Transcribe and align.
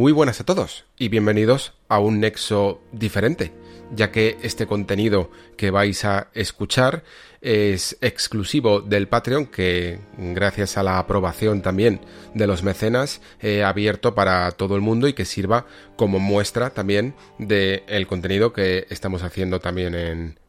Muy 0.00 0.12
buenas 0.12 0.40
a 0.40 0.44
todos 0.44 0.86
y 0.96 1.10
bienvenidos 1.10 1.74
a 1.90 1.98
un 1.98 2.20
nexo 2.20 2.80
diferente, 2.90 3.52
ya 3.94 4.10
que 4.10 4.38
este 4.40 4.66
contenido 4.66 5.30
que 5.58 5.70
vais 5.70 6.06
a 6.06 6.28
escuchar 6.32 7.04
es 7.42 7.98
exclusivo 8.00 8.80
del 8.80 9.08
Patreon 9.08 9.44
que 9.44 9.98
gracias 10.16 10.78
a 10.78 10.82
la 10.82 10.98
aprobación 10.98 11.60
también 11.60 12.00
de 12.32 12.46
los 12.46 12.62
mecenas 12.62 13.20
he 13.42 13.62
abierto 13.62 14.14
para 14.14 14.50
todo 14.52 14.74
el 14.74 14.80
mundo 14.80 15.06
y 15.06 15.12
que 15.12 15.26
sirva 15.26 15.66
como 15.96 16.18
muestra 16.18 16.70
también 16.70 17.14
del 17.36 18.06
contenido 18.06 18.54
que 18.54 18.86
estamos 18.88 19.22
haciendo 19.22 19.60
también 19.60 19.94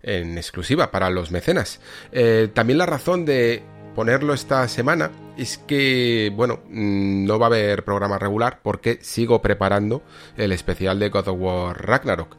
en, 0.02 0.38
exclusiva 0.38 0.91
para 0.91 1.09
los 1.09 1.29
mecenas. 1.29 1.81
Eh, 2.13 2.47
también 2.53 2.77
la 2.77 2.85
razón 2.85 3.25
de 3.25 3.63
ponerlo 3.95 4.34
esta 4.34 4.68
semana 4.68 5.12
es 5.38 5.58
que, 5.58 6.31
bueno, 6.36 6.59
mm, 6.70 7.25
no 7.25 7.39
va 7.39 7.47
a 7.47 7.50
haber 7.50 7.84
programa 7.84 8.17
regular 8.17 8.59
porque 8.61 9.00
sigo 9.02 9.42
preparando 9.42 10.02
el 10.38 10.52
especial 10.52 11.00
de 11.00 11.09
God 11.09 11.28
of 11.28 11.38
War 11.39 11.88
Ragnarok. 11.88 12.38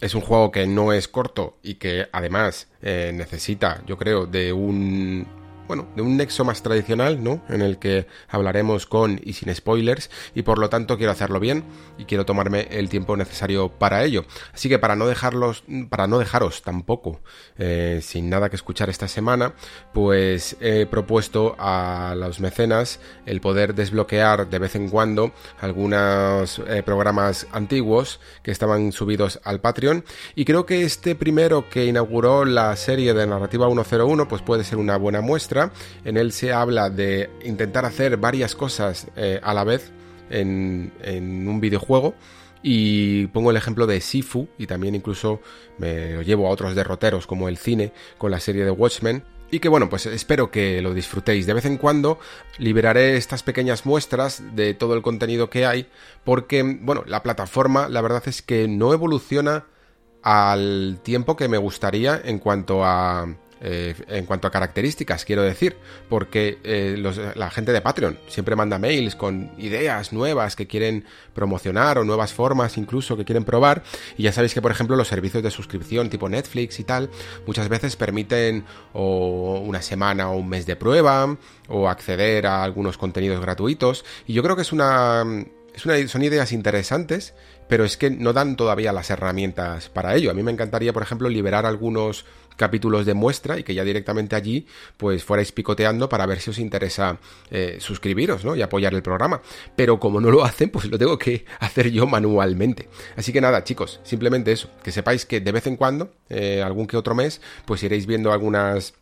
Es 0.00 0.14
un 0.14 0.20
juego 0.20 0.50
que 0.50 0.66
no 0.66 0.92
es 0.92 1.08
corto 1.08 1.58
y 1.62 1.74
que 1.74 2.08
además 2.12 2.68
eh, 2.82 3.12
necesita, 3.14 3.82
yo 3.86 3.96
creo, 3.96 4.26
de 4.26 4.52
un 4.52 5.26
bueno, 5.66 5.86
de 5.96 6.02
un 6.02 6.16
nexo 6.16 6.44
más 6.44 6.62
tradicional, 6.62 7.22
¿no? 7.22 7.42
En 7.48 7.62
el 7.62 7.78
que 7.78 8.06
hablaremos 8.28 8.86
con 8.86 9.20
y 9.22 9.32
sin 9.32 9.54
spoilers 9.54 10.10
y 10.34 10.42
por 10.42 10.58
lo 10.58 10.68
tanto 10.68 10.96
quiero 10.96 11.12
hacerlo 11.12 11.40
bien 11.40 11.64
y 11.98 12.04
quiero 12.04 12.26
tomarme 12.26 12.68
el 12.70 12.88
tiempo 12.88 13.16
necesario 13.16 13.68
para 13.70 14.04
ello. 14.04 14.24
Así 14.52 14.68
que 14.68 14.78
para 14.78 14.96
no 14.96 15.06
dejarlos, 15.06 15.64
para 15.88 16.06
no 16.06 16.18
dejaros 16.18 16.62
tampoco 16.62 17.20
eh, 17.58 18.00
sin 18.02 18.28
nada 18.28 18.50
que 18.50 18.56
escuchar 18.56 18.90
esta 18.90 19.08
semana, 19.08 19.54
pues 19.92 20.56
he 20.60 20.86
propuesto 20.86 21.56
a 21.58 22.14
los 22.16 22.40
mecenas 22.40 23.00
el 23.26 23.40
poder 23.40 23.74
desbloquear 23.74 24.48
de 24.48 24.58
vez 24.58 24.74
en 24.74 24.88
cuando 24.88 25.32
algunos 25.60 26.60
eh, 26.66 26.82
programas 26.82 27.46
antiguos 27.52 28.20
que 28.42 28.50
estaban 28.50 28.92
subidos 28.92 29.40
al 29.44 29.60
Patreon 29.60 30.04
y 30.34 30.44
creo 30.44 30.66
que 30.66 30.82
este 30.82 31.14
primero 31.14 31.68
que 31.68 31.86
inauguró 31.86 32.44
la 32.44 32.74
serie 32.76 33.14
de 33.14 33.26
narrativa 33.26 33.66
101 33.66 34.28
pues 34.28 34.42
puede 34.42 34.64
ser 34.64 34.78
una 34.78 34.96
buena 34.96 35.20
muestra 35.20 35.53
en 36.04 36.16
él 36.16 36.32
se 36.32 36.52
habla 36.52 36.90
de 36.90 37.30
intentar 37.44 37.84
hacer 37.84 38.16
varias 38.16 38.54
cosas 38.54 39.06
eh, 39.16 39.40
a 39.42 39.54
la 39.54 39.64
vez 39.64 39.92
en, 40.30 40.92
un 41.48 41.60
videojuego. 41.60 42.14
Y 42.62 43.26
pongo 43.28 43.50
el 43.50 43.58
ejemplo 43.58 43.86
de 43.86 44.00
Sifu 44.00 44.48
y 44.56 44.66
también 44.66 44.94
incluso 44.94 45.40
me 45.76 46.12
lo 46.12 46.22
llevo 46.22 46.46
a 46.46 46.50
otros 46.50 46.74
derroteros 46.74 47.26
como 47.26 47.48
el 47.48 47.58
cine 47.58 47.92
con 48.16 48.30
la 48.30 48.40
serie 48.40 48.64
de 48.64 48.70
Watchmen. 48.70 49.22
Y 49.50 49.60
que 49.60 49.68
bueno, 49.68 49.90
pues 49.90 50.06
espero 50.06 50.50
que 50.50 50.80
lo 50.80 50.94
disfrutéis. 50.94 51.46
De 51.46 51.52
vez 51.52 51.66
en 51.66 51.76
cuando 51.76 52.18
liberaré 52.58 53.16
estas 53.16 53.42
pequeñas 53.42 53.84
muestras 53.84 54.42
de 54.56 54.72
todo 54.72 54.94
el 54.94 55.02
contenido 55.02 55.50
que 55.50 55.66
hay 55.66 55.88
porque, 56.24 56.62
bueno, 56.62 57.04
la 57.06 57.22
plataforma 57.22 57.88
la 57.90 58.00
verdad 58.00 58.22
es 58.26 58.40
que 58.40 58.66
no 58.66 58.94
evoluciona 58.94 59.66
al 60.22 61.00
tiempo 61.02 61.36
que 61.36 61.48
me 61.48 61.58
gustaría 61.58 62.18
en 62.24 62.38
cuanto 62.38 62.82
a 62.82 63.36
eh, 63.66 63.94
en 64.08 64.26
cuanto 64.26 64.46
a 64.46 64.50
características, 64.50 65.24
quiero 65.24 65.42
decir, 65.42 65.74
porque 66.10 66.58
eh, 66.64 67.02
la 67.34 67.50
gente 67.50 67.72
de 67.72 67.80
Patreon 67.80 68.18
siempre 68.28 68.56
manda 68.56 68.78
mails 68.78 69.16
con 69.16 69.52
ideas 69.56 70.12
nuevas 70.12 70.54
que 70.54 70.66
quieren 70.66 71.06
promocionar 71.32 71.96
o 71.96 72.04
nuevas 72.04 72.34
formas 72.34 72.76
incluso 72.76 73.16
que 73.16 73.24
quieren 73.24 73.44
probar. 73.44 73.82
Y 74.18 74.24
ya 74.24 74.32
sabéis 74.32 74.52
que, 74.52 74.60
por 74.60 74.70
ejemplo, 74.70 74.96
los 74.96 75.08
servicios 75.08 75.42
de 75.42 75.50
suscripción 75.50 76.10
tipo 76.10 76.28
Netflix 76.28 76.78
y 76.78 76.84
tal, 76.84 77.08
muchas 77.46 77.70
veces 77.70 77.96
permiten 77.96 78.66
una 78.92 79.80
semana 79.80 80.28
o 80.30 80.36
un 80.36 80.48
mes 80.50 80.66
de 80.66 80.76
prueba 80.76 81.34
o 81.68 81.88
acceder 81.88 82.46
a 82.46 82.64
algunos 82.64 82.98
contenidos 82.98 83.40
gratuitos. 83.40 84.04
Y 84.26 84.34
yo 84.34 84.42
creo 84.42 84.56
que 84.56 84.62
es 84.62 84.72
una, 84.72 85.24
es 85.74 85.86
una 85.86 86.06
son 86.06 86.22
ideas 86.22 86.52
interesantes 86.52 87.32
pero 87.68 87.84
es 87.84 87.96
que 87.96 88.10
no 88.10 88.32
dan 88.32 88.56
todavía 88.56 88.92
las 88.92 89.10
herramientas 89.10 89.88
para 89.88 90.14
ello. 90.14 90.30
A 90.30 90.34
mí 90.34 90.42
me 90.42 90.52
encantaría, 90.52 90.92
por 90.92 91.02
ejemplo, 91.02 91.28
liberar 91.28 91.66
algunos 91.66 92.24
capítulos 92.56 93.06
de 93.06 93.14
muestra 93.14 93.58
y 93.58 93.62
que 93.62 93.74
ya 93.74 93.84
directamente 93.84 94.36
allí 94.36 94.66
pues 94.96 95.24
fuerais 95.24 95.52
picoteando 95.52 96.08
para 96.08 96.26
ver 96.26 96.40
si 96.40 96.50
os 96.50 96.58
interesa 96.58 97.18
eh, 97.50 97.78
suscribiros 97.80 98.44
¿no? 98.44 98.56
y 98.56 98.62
apoyar 98.62 98.94
el 98.94 99.02
programa. 99.02 99.40
Pero 99.76 99.98
como 100.00 100.20
no 100.20 100.30
lo 100.30 100.44
hacen, 100.44 100.70
pues 100.70 100.86
lo 100.86 100.98
tengo 100.98 101.18
que 101.18 101.44
hacer 101.60 101.90
yo 101.90 102.06
manualmente. 102.06 102.88
Así 103.16 103.32
que 103.32 103.40
nada, 103.40 103.64
chicos, 103.64 104.00
simplemente 104.04 104.52
eso, 104.52 104.70
que 104.82 104.92
sepáis 104.92 105.26
que 105.26 105.40
de 105.40 105.52
vez 105.52 105.66
en 105.66 105.76
cuando, 105.76 106.12
eh, 106.28 106.62
algún 106.62 106.86
que 106.86 106.96
otro 106.96 107.14
mes, 107.14 107.40
pues 107.64 107.82
iréis 107.82 108.06
viendo 108.06 108.32
algunas 108.32 108.94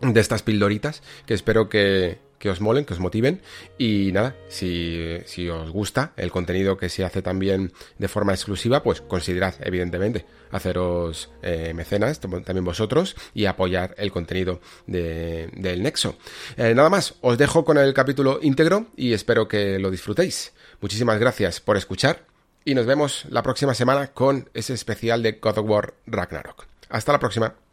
de 0.00 0.20
estas 0.20 0.42
pildoritas 0.42 1.02
que 1.26 1.34
espero 1.34 1.68
que, 1.68 2.18
que 2.44 2.50
os 2.50 2.60
molen, 2.60 2.84
que 2.84 2.92
os 2.92 3.00
motiven. 3.00 3.40
Y 3.78 4.12
nada, 4.12 4.36
si, 4.48 5.00
si, 5.24 5.48
os 5.48 5.70
gusta 5.70 6.12
el 6.18 6.30
contenido 6.30 6.76
que 6.76 6.90
se 6.90 7.02
hace 7.02 7.22
también 7.22 7.72
de 7.96 8.06
forma 8.06 8.34
exclusiva, 8.34 8.82
pues 8.82 9.00
considerad, 9.00 9.54
evidentemente, 9.60 10.26
haceros 10.50 11.30
eh, 11.40 11.72
mecenas, 11.74 12.20
también 12.20 12.62
vosotros, 12.62 13.16
y 13.32 13.46
apoyar 13.46 13.94
el 13.96 14.12
contenido 14.12 14.60
del 14.86 15.82
Nexo. 15.82 16.18
Eh, 16.58 16.74
nada 16.74 16.90
más, 16.90 17.14
os 17.22 17.38
dejo 17.38 17.64
con 17.64 17.78
el 17.78 17.94
capítulo 17.94 18.38
íntegro 18.42 18.88
y 18.94 19.14
espero 19.14 19.48
que 19.48 19.78
lo 19.78 19.90
disfrutéis. 19.90 20.52
Muchísimas 20.82 21.18
gracias 21.18 21.62
por 21.62 21.78
escuchar 21.78 22.26
y 22.62 22.74
nos 22.74 22.84
vemos 22.84 23.24
la 23.30 23.42
próxima 23.42 23.72
semana 23.72 24.08
con 24.08 24.50
ese 24.52 24.74
especial 24.74 25.22
de 25.22 25.32
God 25.40 25.58
of 25.60 25.66
War 25.66 25.94
Ragnarok. 26.06 26.66
Hasta 26.90 27.12
la 27.12 27.18
próxima. 27.18 27.63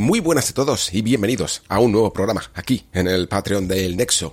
Muy 0.00 0.20
buenas 0.20 0.48
a 0.48 0.54
todos 0.54 0.94
y 0.94 1.02
bienvenidos 1.02 1.62
a 1.68 1.78
un 1.78 1.92
nuevo 1.92 2.10
programa 2.10 2.42
aquí 2.54 2.86
en 2.94 3.06
el 3.06 3.28
Patreon 3.28 3.68
del 3.68 3.98
Nexo. 3.98 4.32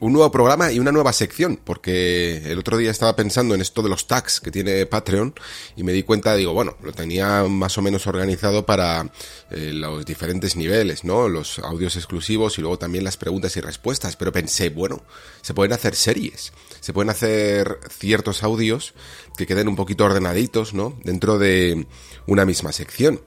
Un 0.00 0.12
nuevo 0.12 0.28
programa 0.32 0.72
y 0.72 0.80
una 0.80 0.90
nueva 0.90 1.12
sección, 1.12 1.56
porque 1.62 2.50
el 2.50 2.58
otro 2.58 2.76
día 2.76 2.90
estaba 2.90 3.14
pensando 3.14 3.54
en 3.54 3.60
esto 3.60 3.80
de 3.80 3.88
los 3.88 4.08
tags 4.08 4.40
que 4.40 4.50
tiene 4.50 4.86
Patreon 4.86 5.32
y 5.76 5.84
me 5.84 5.92
di 5.92 6.02
cuenta, 6.02 6.34
digo, 6.34 6.52
bueno, 6.52 6.76
lo 6.82 6.92
tenía 6.92 7.44
más 7.44 7.78
o 7.78 7.82
menos 7.82 8.08
organizado 8.08 8.66
para 8.66 9.12
eh, 9.52 9.70
los 9.72 10.04
diferentes 10.04 10.56
niveles, 10.56 11.04
¿no? 11.04 11.28
Los 11.28 11.60
audios 11.60 11.94
exclusivos 11.94 12.58
y 12.58 12.62
luego 12.62 12.80
también 12.80 13.04
las 13.04 13.16
preguntas 13.16 13.56
y 13.56 13.60
respuestas, 13.60 14.16
pero 14.16 14.32
pensé, 14.32 14.70
bueno, 14.70 15.04
se 15.42 15.54
pueden 15.54 15.74
hacer 15.74 15.94
series, 15.94 16.52
se 16.80 16.92
pueden 16.92 17.10
hacer 17.10 17.78
ciertos 17.88 18.42
audios 18.42 18.94
que 19.36 19.46
queden 19.46 19.68
un 19.68 19.76
poquito 19.76 20.06
ordenaditos, 20.06 20.74
¿no? 20.74 20.98
Dentro 21.04 21.38
de 21.38 21.86
una 22.26 22.44
misma 22.44 22.72
sección. 22.72 23.20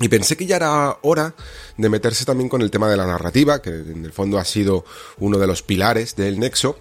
Y 0.00 0.08
pensé 0.08 0.36
que 0.36 0.46
ya 0.46 0.56
era 0.56 0.98
hora 1.02 1.34
de 1.76 1.88
meterse 1.88 2.24
también 2.24 2.48
con 2.48 2.60
el 2.60 2.70
tema 2.70 2.88
de 2.88 2.96
la 2.96 3.06
narrativa, 3.06 3.62
que 3.62 3.70
en 3.70 4.04
el 4.04 4.12
fondo 4.12 4.38
ha 4.38 4.44
sido 4.44 4.84
uno 5.18 5.38
de 5.38 5.46
los 5.46 5.62
pilares 5.62 6.16
del 6.16 6.38
Nexo, 6.38 6.78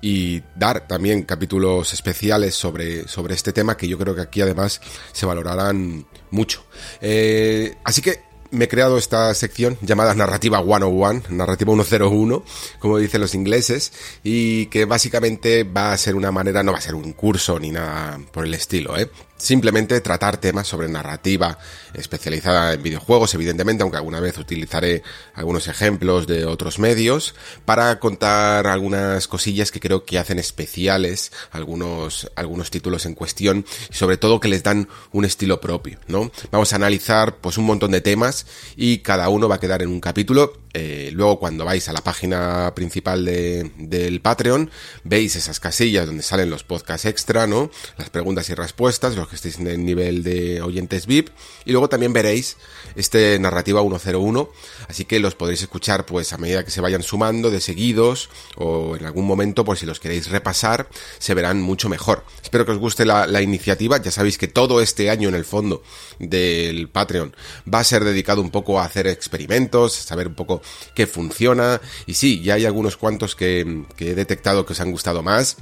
y 0.00 0.42
dar 0.54 0.86
también 0.86 1.22
capítulos 1.22 1.92
especiales 1.92 2.54
sobre, 2.54 3.08
sobre 3.08 3.34
este 3.34 3.52
tema 3.52 3.76
que 3.76 3.88
yo 3.88 3.98
creo 3.98 4.14
que 4.14 4.20
aquí 4.20 4.40
además 4.40 4.80
se 5.12 5.26
valorarán 5.26 6.06
mucho. 6.30 6.64
Eh, 7.00 7.76
así 7.84 8.02
que 8.02 8.28
me 8.50 8.64
he 8.64 8.68
creado 8.68 8.96
esta 8.96 9.34
sección 9.34 9.76
llamada 9.82 10.14
Narrativa 10.14 10.62
101, 10.62 11.22
Narrativa 11.30 11.72
101, 11.72 12.44
como 12.78 12.98
dicen 12.98 13.20
los 13.20 13.34
ingleses, 13.34 13.92
y 14.22 14.66
que 14.66 14.84
básicamente 14.84 15.64
va 15.64 15.92
a 15.92 15.98
ser 15.98 16.14
una 16.14 16.30
manera, 16.30 16.62
no 16.62 16.72
va 16.72 16.78
a 16.78 16.82
ser 16.82 16.94
un 16.94 17.12
curso 17.12 17.58
ni 17.58 17.70
nada 17.70 18.18
por 18.32 18.46
el 18.46 18.54
estilo, 18.54 18.96
¿eh? 18.96 19.10
Simplemente 19.38 20.00
tratar 20.00 20.38
temas 20.38 20.66
sobre 20.66 20.88
narrativa 20.88 21.58
especializada 21.94 22.74
en 22.74 22.82
videojuegos, 22.82 23.34
evidentemente, 23.34 23.82
aunque 23.82 23.96
alguna 23.96 24.20
vez 24.20 24.36
utilizaré 24.36 25.02
algunos 25.34 25.68
ejemplos 25.68 26.26
de 26.26 26.44
otros 26.44 26.78
medios 26.80 27.36
para 27.64 27.98
contar 28.00 28.66
algunas 28.66 29.28
cosillas 29.28 29.70
que 29.70 29.80
creo 29.80 30.04
que 30.04 30.18
hacen 30.18 30.38
especiales 30.38 31.30
algunos, 31.52 32.30
algunos 32.34 32.70
títulos 32.70 33.06
en 33.06 33.14
cuestión 33.14 33.64
y 33.90 33.94
sobre 33.94 34.16
todo 34.16 34.40
que 34.40 34.48
les 34.48 34.62
dan 34.62 34.88
un 35.12 35.24
estilo 35.24 35.60
propio, 35.60 35.98
¿no? 36.08 36.30
Vamos 36.50 36.72
a 36.72 36.76
analizar 36.76 37.36
pues 37.36 37.58
un 37.58 37.64
montón 37.64 37.92
de 37.92 38.00
temas 38.00 38.46
y 38.76 38.98
cada 38.98 39.28
uno 39.28 39.48
va 39.48 39.56
a 39.56 39.60
quedar 39.60 39.82
en 39.82 39.90
un 39.90 40.00
capítulo 40.00 40.52
eh, 40.74 41.10
luego 41.12 41.38
cuando 41.38 41.64
vais 41.64 41.88
a 41.88 41.92
la 41.92 42.02
página 42.02 42.72
principal 42.74 43.24
de, 43.24 43.70
del 43.78 44.20
Patreon, 44.20 44.70
veis 45.04 45.36
esas 45.36 45.60
casillas 45.60 46.06
donde 46.06 46.22
salen 46.22 46.50
los 46.50 46.64
podcasts 46.64 47.06
extra, 47.06 47.46
¿no? 47.46 47.70
Las 47.96 48.10
preguntas 48.10 48.48
y 48.50 48.54
respuestas, 48.54 49.16
los 49.16 49.28
que 49.28 49.36
estéis 49.36 49.58
en 49.58 49.66
el 49.66 49.84
nivel 49.84 50.22
de 50.22 50.60
oyentes 50.60 51.06
VIP, 51.06 51.30
y 51.64 51.72
luego 51.72 51.88
también 51.88 52.12
veréis 52.12 52.56
este 52.96 53.38
narrativa 53.38 53.80
101, 53.80 54.50
así 54.88 55.04
que 55.04 55.20
los 55.20 55.34
podréis 55.34 55.62
escuchar 55.62 56.04
pues 56.04 56.32
a 56.32 56.38
medida 56.38 56.64
que 56.64 56.70
se 56.70 56.80
vayan 56.80 57.02
sumando 57.02 57.50
de 57.50 57.60
seguidos, 57.60 58.28
o 58.56 58.96
en 58.96 59.06
algún 59.06 59.26
momento, 59.26 59.64
por 59.64 59.78
si 59.78 59.86
los 59.86 60.00
queréis 60.00 60.28
repasar, 60.28 60.88
se 61.18 61.34
verán 61.34 61.60
mucho 61.62 61.88
mejor. 61.88 62.24
Espero 62.42 62.66
que 62.66 62.72
os 62.72 62.78
guste 62.78 63.04
la, 63.04 63.26
la 63.26 63.40
iniciativa, 63.40 64.00
ya 64.00 64.10
sabéis 64.10 64.36
que 64.36 64.48
todo 64.48 64.80
este 64.80 65.10
año 65.10 65.28
en 65.28 65.34
el 65.34 65.44
fondo 65.44 65.82
del 66.18 66.88
Patreon 66.88 67.34
va 67.72 67.80
a 67.80 67.84
ser 67.84 68.04
dedicado 68.04 68.40
un 68.40 68.50
poco 68.50 68.80
a 68.80 68.84
hacer 68.84 69.06
experimentos, 69.06 69.94
saber 69.94 70.28
un 70.28 70.34
poco 70.34 70.57
qué 70.94 71.06
funciona. 71.06 71.80
Y 72.06 72.14
sí, 72.14 72.42
ya 72.42 72.54
hay 72.54 72.66
algunos 72.66 72.96
cuantos 72.96 73.34
que, 73.34 73.84
he 73.98 74.14
detectado 74.14 74.64
que 74.66 74.72
os 74.72 74.80
han 74.80 74.90
gustado 74.90 75.22
más 75.22 75.56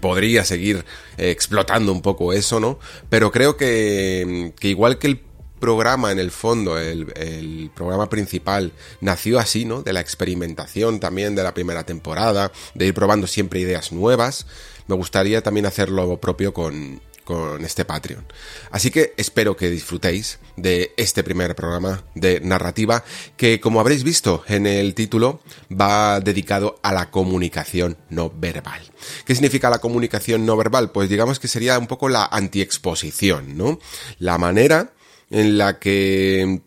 podría 0.00 0.44
seguir 0.46 0.82
eh, 1.18 1.30
explotando 1.30 1.92
un 1.92 2.00
poco 2.00 2.32
eso, 2.32 2.58
¿no? 2.58 2.78
Pero 3.10 3.30
creo 3.30 3.58
que, 3.58 4.54
que 4.58 4.68
igual 4.68 4.98
que 4.98 5.08
el 5.08 5.20
programa 5.60 6.10
en 6.10 6.18
el 6.18 6.30
fondo, 6.30 6.78
el, 6.78 7.12
el, 7.16 7.70
programa 7.74 8.08
principal, 8.08 8.72
nació 9.02 9.38
así, 9.38 9.66
¿no? 9.66 9.82
De 9.82 9.92
la 9.92 10.00
experimentación 10.00 11.00
también 11.00 11.34
de 11.34 11.42
la 11.42 11.52
primera 11.52 11.84
temporada, 11.84 12.50
de 12.74 12.86
ir 12.86 12.94
probando 12.94 13.26
siempre 13.26 13.60
ideas 13.60 13.92
nuevas. 13.92 14.46
Me 14.86 14.94
gustaría 14.94 15.42
también 15.42 15.66
hacer 15.66 15.90
lo 15.90 16.18
propio 16.18 16.54
con, 16.54 17.00
con 17.24 17.64
este 17.64 17.84
Patreon. 17.84 18.24
Así 18.70 18.90
que 18.90 19.14
espero 19.16 19.56
que 19.56 19.70
disfrutéis 19.70 20.38
de 20.56 20.92
este 20.96 21.24
primer 21.24 21.54
programa 21.54 22.04
de 22.14 22.40
narrativa 22.40 23.04
que, 23.36 23.60
como 23.60 23.80
habréis 23.80 24.04
visto 24.04 24.44
en 24.46 24.66
el 24.66 24.94
título, 24.94 25.40
va 25.70 26.20
dedicado 26.20 26.78
a 26.82 26.92
la 26.92 27.10
comunicación 27.10 27.96
no 28.10 28.30
verbal. 28.30 28.82
¿Qué 29.24 29.34
significa 29.34 29.70
la 29.70 29.80
comunicación 29.80 30.46
no 30.46 30.56
verbal? 30.56 30.92
Pues 30.92 31.08
digamos 31.08 31.38
que 31.38 31.48
sería 31.48 31.78
un 31.78 31.86
poco 31.86 32.08
la 32.08 32.26
antiexposición, 32.26 33.56
¿no? 33.56 33.78
La 34.18 34.38
manera 34.38 34.92
en 35.30 35.58
la 35.58 35.78
que 35.78 36.60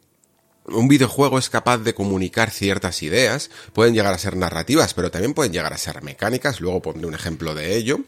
un 0.68 0.88
videojuego 0.88 1.40
es 1.40 1.50
capaz 1.50 1.78
de 1.80 1.94
comunicar 1.94 2.52
ciertas 2.52 3.02
ideas, 3.02 3.50
pueden 3.74 3.94
llegar 3.94 4.14
a 4.14 4.18
ser 4.18 4.36
narrativas, 4.36 4.94
pero 4.94 5.12
también 5.12 5.34
pueden 5.34 5.54
llegar 5.54 5.74
a 5.74 5.78
ser 5.78 6.04
mecánicas, 6.04 6.60
luego 6.60 6.82
pondré 6.82 7.08
un 7.08 7.16
ejemplo 7.16 7.56
de 7.56 7.78
ello, 7.78 8.02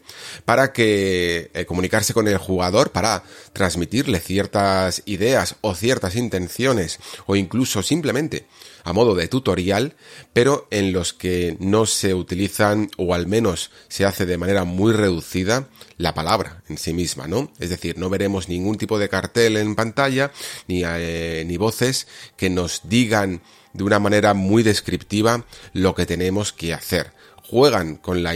para 0.44 0.72
que 0.72 1.50
eh, 1.54 1.64
comunicarse 1.64 2.12
con 2.12 2.28
el 2.28 2.36
jugador, 2.36 2.92
para 2.92 3.24
transmitirle 3.52 4.20
ciertas 4.20 5.02
ideas 5.06 5.56
o 5.62 5.74
ciertas 5.74 6.16
intenciones, 6.16 6.98
o 7.26 7.36
incluso 7.36 7.82
simplemente 7.82 8.46
a 8.84 8.92
modo 8.92 9.14
de 9.14 9.28
tutorial, 9.28 9.96
pero 10.32 10.66
en 10.70 10.92
los 10.92 11.12
que 11.12 11.56
no 11.60 11.86
se 11.86 12.14
utilizan, 12.14 12.90
o 12.96 13.14
al 13.14 13.26
menos 13.26 13.70
se 13.88 14.04
hace 14.04 14.26
de 14.26 14.38
manera 14.38 14.64
muy 14.64 14.92
reducida, 14.92 15.68
la 15.96 16.14
palabra 16.14 16.62
en 16.68 16.78
sí 16.78 16.92
misma, 16.94 17.26
¿no? 17.26 17.52
Es 17.58 17.68
decir, 17.68 17.98
no 17.98 18.08
veremos 18.08 18.48
ningún 18.48 18.78
tipo 18.78 18.98
de 18.98 19.08
cartel 19.08 19.56
en 19.56 19.74
pantalla, 19.74 20.32
ni, 20.66 20.82
eh, 20.84 21.44
ni 21.46 21.56
voces 21.58 22.06
que 22.36 22.48
nos 22.48 22.82
digan 22.84 23.42
de 23.72 23.84
una 23.84 23.98
manera 23.98 24.34
muy 24.34 24.62
descriptiva 24.62 25.44
lo 25.72 25.94
que 25.94 26.06
tenemos 26.06 26.52
que 26.52 26.74
hacer. 26.74 27.12
Juegan 27.50 27.96
con 27.96 28.22
la, 28.22 28.32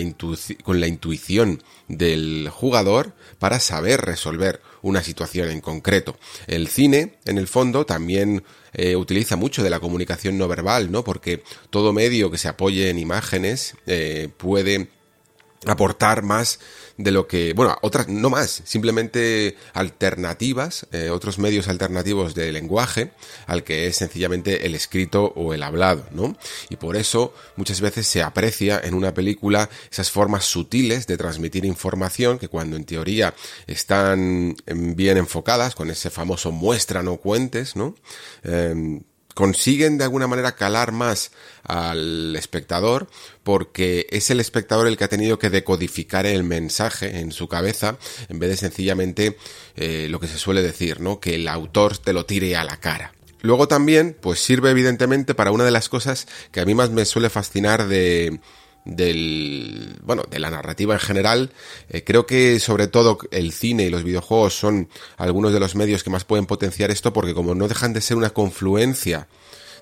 con 0.65 0.81
la 0.81 0.89
intuición 0.89 1.63
del 1.87 2.49
jugador 2.51 3.15
para 3.39 3.61
saber 3.61 4.01
resolver 4.01 4.61
una 4.83 5.05
situación 5.05 5.51
en 5.51 5.61
concreto. 5.61 6.19
El 6.49 6.67
cine, 6.67 7.21
en 7.25 7.39
el 7.39 7.47
fondo, 7.47 7.87
también 7.87 8.43
eh, 8.73 8.97
utiliza 8.97 9.37
mucho 9.37 9.63
de 9.63 9.71
la 9.71 9.79
comunicación 9.79 10.37
no 10.37 10.49
verbal, 10.49 10.91
¿no? 10.91 11.05
Porque 11.05 11.45
todo 11.71 11.93
medio 11.93 12.29
que 12.29 12.39
se 12.39 12.49
apoye 12.49 12.91
en 12.91 12.99
imágenes 12.99 13.77
eh, 13.87 14.31
puede 14.37 14.89
aportar 15.67 16.23
más 16.23 16.59
de 16.97 17.11
lo 17.11 17.27
que, 17.27 17.53
bueno, 17.55 17.77
otras, 17.83 18.09
no 18.09 18.31
más, 18.31 18.63
simplemente 18.65 19.57
alternativas, 19.73 20.87
eh, 20.93 21.11
otros 21.11 21.39
medios 21.39 21.69
alternativos 21.69 22.35
de 22.35 22.53
lenguaje 22.53 23.11
al 23.47 23.65
que 23.65 23.87
es 23.87 23.97
sencillamente 23.97 24.67
el 24.67 24.75
escrito 24.75 25.33
o 25.35 25.55
el 25.55 25.63
hablado, 25.63 26.07
¿no? 26.13 26.37
Y 26.69 26.77
por 26.77 26.97
eso 26.97 27.35
muchas 27.57 27.81
veces 27.81 28.07
se 28.07 28.23
aprecia 28.23 28.81
en 28.83 28.95
una 28.95 29.13
película 29.13 29.69
esas 29.91 30.11
formas 30.11 30.45
sutiles 30.45 31.07
de 31.07 31.17
transmitir 31.17 31.65
información 31.65 32.39
que 32.39 32.49
cuando 32.49 32.77
en 32.77 32.85
teoría 32.85 33.35
están 33.67 34.57
bien 34.67 35.17
enfocadas, 35.17 35.75
con 35.75 35.91
ese 35.91 36.11
famoso 36.11 36.53
muestra 36.53 37.03
no 37.03 37.17
cuentes, 37.17 37.75
¿no? 37.77 37.95
Em, 38.43 39.03
consiguen 39.35 39.99
de 39.99 40.05
alguna 40.05 40.27
manera 40.27 40.55
calar 40.57 40.93
más 40.93 41.33
al 41.65 42.35
espectador 42.37 43.09
porque 43.43 44.07
es 44.11 44.31
el 44.31 44.41
espectador 44.41 44.87
el 44.87 44.97
que 44.97 45.05
ha 45.05 45.09
tenido 45.09 45.39
que 45.39 45.51
decodificar 45.51 46.25
el 46.25 46.45
mensaje 46.45 47.19
en 47.19 47.33
su 47.33 47.49
cabeza 47.49 47.99
en 48.29 48.39
vez 48.39 48.51
de 48.51 48.57
sencillamente 48.57 49.37
eh, 49.77 50.07
lo 50.09 50.21
que 50.21 50.29
se 50.29 50.39
suele 50.39 50.63
decir, 50.63 51.01
¿no? 51.01 51.21
Que 51.21 51.35
el 51.35 51.49
autor 51.49 51.99
te 51.99 52.13
lo 52.13 52.25
tire 52.27 52.57
a 52.57 52.65
la 52.65 52.79
cara. 52.79 53.13
Luego 53.41 53.69
también, 53.69 54.17
pues 54.19 54.41
sirve 54.41 54.71
evidentemente 54.71 55.35
para 55.35 55.51
una 55.51 55.65
de 55.65 55.71
las 55.71 55.91
cosas 55.91 56.27
que 56.51 56.61
a 56.61 56.65
mí 56.65 56.75
más 56.75 56.91
me 56.91 57.05
suele 57.05 57.29
fascinar 57.29 57.89
de, 57.89 58.41
del 58.85 59.99
bueno 60.03 60.25
de 60.31 60.39
la 60.39 60.51
narrativa 60.51 60.95
en 60.95 61.01
general. 61.01 61.53
Eh, 61.89 62.05
creo 62.05 62.27
que 62.27 62.59
sobre 62.61 62.89
todo 62.89 63.19
el 63.31 63.53
cine 63.53 63.85
y 63.85 63.91
los 63.91 64.05
videojuegos 64.05 64.55
son 64.55 64.89
algunos 65.17 65.53
de 65.53 65.61
los 65.61 65.75
medios 65.75 66.03
que 66.03 66.11
más 66.11 66.25
pueden 66.25 66.47
potenciar 66.47 66.91
esto 66.91 67.13
porque 67.13 67.35
como 67.35 67.55
no 67.55 67.69
dejan 67.69 67.93
de 67.93 68.01
ser 68.01 68.17
una 68.17 68.31
confluencia 68.31 69.29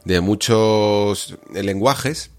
de 0.05 0.21
muchos 0.21 1.37
lenguajes 1.53 2.32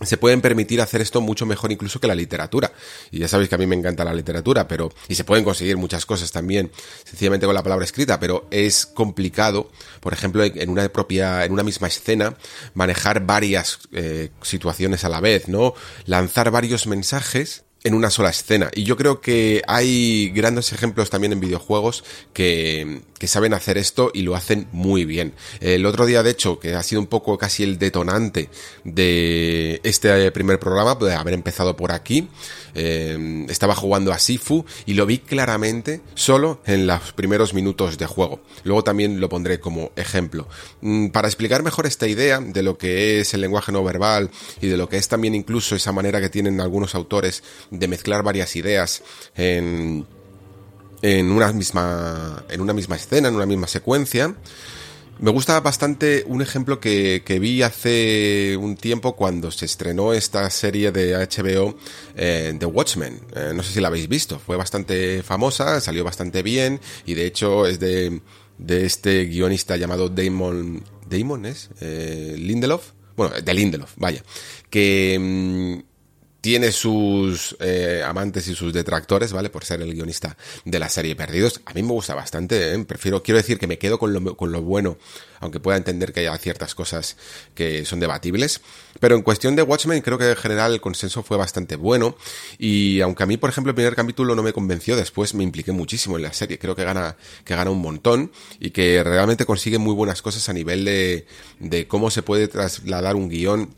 se 0.00 0.16
pueden 0.16 0.40
permitir 0.40 0.80
hacer 0.80 1.00
esto 1.00 1.20
mucho 1.20 1.44
mejor 1.44 1.72
incluso 1.72 2.00
que 2.00 2.06
la 2.06 2.14
literatura. 2.14 2.72
Y 3.10 3.18
ya 3.18 3.28
sabéis 3.28 3.48
que 3.48 3.56
a 3.56 3.58
mí 3.58 3.66
me 3.66 3.74
encanta 3.74 4.04
la 4.04 4.14
literatura, 4.14 4.68
pero, 4.68 4.92
y 5.08 5.14
se 5.14 5.24
pueden 5.24 5.44
conseguir 5.44 5.76
muchas 5.76 6.06
cosas 6.06 6.30
también 6.30 6.70
sencillamente 7.04 7.46
con 7.46 7.54
la 7.54 7.62
palabra 7.62 7.84
escrita, 7.84 8.20
pero 8.20 8.46
es 8.50 8.86
complicado, 8.86 9.70
por 10.00 10.12
ejemplo, 10.12 10.44
en 10.44 10.70
una 10.70 10.88
propia, 10.88 11.44
en 11.44 11.52
una 11.52 11.62
misma 11.62 11.88
escena, 11.88 12.36
manejar 12.74 13.26
varias 13.26 13.80
eh, 13.92 14.30
situaciones 14.42 15.04
a 15.04 15.08
la 15.08 15.20
vez, 15.20 15.48
¿no? 15.48 15.74
Lanzar 16.06 16.50
varios 16.50 16.86
mensajes 16.86 17.64
en 17.84 17.94
una 17.94 18.10
sola 18.10 18.30
escena. 18.30 18.70
Y 18.74 18.84
yo 18.84 18.96
creo 18.96 19.20
que 19.20 19.62
hay 19.66 20.30
grandes 20.30 20.72
ejemplos 20.72 21.10
también 21.10 21.32
en 21.32 21.40
videojuegos 21.40 22.04
que, 22.32 23.02
que 23.18 23.26
saben 23.26 23.54
hacer 23.54 23.78
esto 23.78 24.10
y 24.12 24.22
lo 24.22 24.34
hacen 24.34 24.68
muy 24.72 25.04
bien. 25.04 25.32
El 25.60 25.86
otro 25.86 26.06
día, 26.06 26.22
de 26.22 26.30
hecho, 26.30 26.58
que 26.58 26.74
ha 26.74 26.82
sido 26.82 27.00
un 27.00 27.06
poco 27.06 27.38
casi 27.38 27.62
el 27.62 27.78
detonante 27.78 28.48
de 28.84 29.80
este 29.84 30.30
primer 30.32 30.58
programa, 30.58 30.94
de 30.96 31.14
haber 31.14 31.34
empezado 31.34 31.76
por 31.76 31.92
aquí, 31.92 32.28
eh, 32.80 33.44
estaba 33.48 33.74
jugando 33.74 34.12
a 34.12 34.20
Sifu 34.20 34.64
y 34.86 34.94
lo 34.94 35.04
vi 35.04 35.18
claramente 35.18 36.00
solo 36.14 36.60
en 36.64 36.86
los 36.86 37.12
primeros 37.12 37.52
minutos 37.52 37.98
de 37.98 38.06
juego. 38.06 38.40
Luego 38.62 38.84
también 38.84 39.18
lo 39.20 39.28
pondré 39.28 39.58
como 39.58 39.90
ejemplo. 39.96 40.46
Mm, 40.80 41.08
para 41.08 41.26
explicar 41.26 41.64
mejor 41.64 41.86
esta 41.86 42.06
idea 42.06 42.38
de 42.38 42.62
lo 42.62 42.78
que 42.78 43.18
es 43.18 43.34
el 43.34 43.40
lenguaje 43.40 43.72
no 43.72 43.82
verbal 43.82 44.30
y 44.60 44.68
de 44.68 44.76
lo 44.76 44.88
que 44.88 44.96
es 44.96 45.08
también 45.08 45.34
incluso 45.34 45.74
esa 45.74 45.90
manera 45.90 46.20
que 46.20 46.28
tienen 46.28 46.60
algunos 46.60 46.94
autores 46.94 47.42
de 47.72 47.88
mezclar 47.88 48.22
varias 48.22 48.54
ideas 48.54 49.02
en 49.34 50.06
en 51.02 51.30
una 51.32 51.52
misma 51.52 52.44
en 52.48 52.60
una 52.60 52.72
misma 52.72 52.94
escena, 52.94 53.28
en 53.28 53.34
una 53.34 53.46
misma 53.46 53.66
secuencia. 53.66 54.36
Me 55.20 55.32
gusta 55.32 55.58
bastante 55.58 56.22
un 56.28 56.42
ejemplo 56.42 56.78
que, 56.78 57.38
vi 57.40 57.62
hace 57.62 58.56
un 58.56 58.76
tiempo 58.76 59.16
cuando 59.16 59.50
se 59.50 59.64
estrenó 59.64 60.12
esta 60.12 60.48
serie 60.48 60.92
de 60.92 61.16
HBO 61.16 61.76
eh, 62.14 62.54
The 62.56 62.66
Watchmen. 62.66 63.20
Eh, 63.34 63.52
no 63.52 63.64
sé 63.64 63.72
si 63.72 63.80
la 63.80 63.88
habéis 63.88 64.08
visto, 64.08 64.38
fue 64.38 64.56
bastante 64.56 65.24
famosa, 65.24 65.80
salió 65.80 66.04
bastante 66.04 66.44
bien 66.44 66.80
y 67.04 67.14
de 67.14 67.26
hecho 67.26 67.66
es 67.66 67.80
de, 67.80 68.20
de 68.58 68.86
este 68.86 69.24
guionista 69.24 69.76
llamado 69.76 70.08
Damon... 70.08 70.84
¿Damon 71.10 71.46
es? 71.46 71.70
Eh, 71.80 72.36
Lindelof. 72.38 72.92
Bueno, 73.16 73.34
de 73.40 73.54
Lindelof, 73.54 73.94
vaya. 73.96 74.22
Que... 74.70 75.18
Mm, 75.18 75.97
tiene 76.40 76.70
sus 76.70 77.56
eh, 77.60 78.02
amantes 78.06 78.46
y 78.48 78.54
sus 78.54 78.72
detractores, 78.72 79.32
¿vale? 79.32 79.50
Por 79.50 79.64
ser 79.64 79.82
el 79.82 79.92
guionista 79.92 80.36
de 80.64 80.78
la 80.78 80.88
serie 80.88 81.16
Perdidos. 81.16 81.60
A 81.64 81.72
mí 81.74 81.82
me 81.82 81.92
gusta 81.92 82.14
bastante, 82.14 82.72
¿eh? 82.72 82.84
Prefiero, 82.84 83.22
quiero 83.22 83.38
decir 83.38 83.58
que 83.58 83.66
me 83.66 83.78
quedo 83.78 83.98
con 83.98 84.12
lo, 84.12 84.36
con 84.36 84.52
lo 84.52 84.62
bueno, 84.62 84.98
aunque 85.40 85.58
pueda 85.58 85.76
entender 85.76 86.12
que 86.12 86.20
haya 86.20 86.36
ciertas 86.38 86.74
cosas 86.74 87.16
que 87.54 87.84
son 87.84 87.98
debatibles. 87.98 88.60
Pero 89.00 89.16
en 89.16 89.22
cuestión 89.22 89.56
de 89.56 89.62
Watchmen, 89.62 90.00
creo 90.00 90.18
que 90.18 90.30
en 90.30 90.36
general 90.36 90.74
el 90.74 90.80
consenso 90.80 91.22
fue 91.22 91.36
bastante 91.36 91.76
bueno. 91.76 92.16
Y 92.58 93.00
aunque 93.00 93.24
a 93.24 93.26
mí, 93.26 93.36
por 93.36 93.50
ejemplo, 93.50 93.70
el 93.70 93.74
primer 93.74 93.96
capítulo 93.96 94.34
no 94.34 94.42
me 94.42 94.52
convenció, 94.52 94.96
después 94.96 95.34
me 95.34 95.44
impliqué 95.44 95.72
muchísimo 95.72 96.16
en 96.16 96.22
la 96.22 96.32
serie. 96.32 96.58
Creo 96.58 96.76
que 96.76 96.84
gana, 96.84 97.16
que 97.44 97.54
gana 97.54 97.70
un 97.70 97.80
montón 97.80 98.30
y 98.60 98.70
que 98.70 99.02
realmente 99.02 99.44
consigue 99.44 99.78
muy 99.78 99.94
buenas 99.94 100.22
cosas 100.22 100.48
a 100.48 100.52
nivel 100.52 100.84
de, 100.84 101.26
de 101.58 101.88
cómo 101.88 102.10
se 102.10 102.22
puede 102.22 102.48
trasladar 102.48 103.16
un 103.16 103.28
guion 103.28 103.74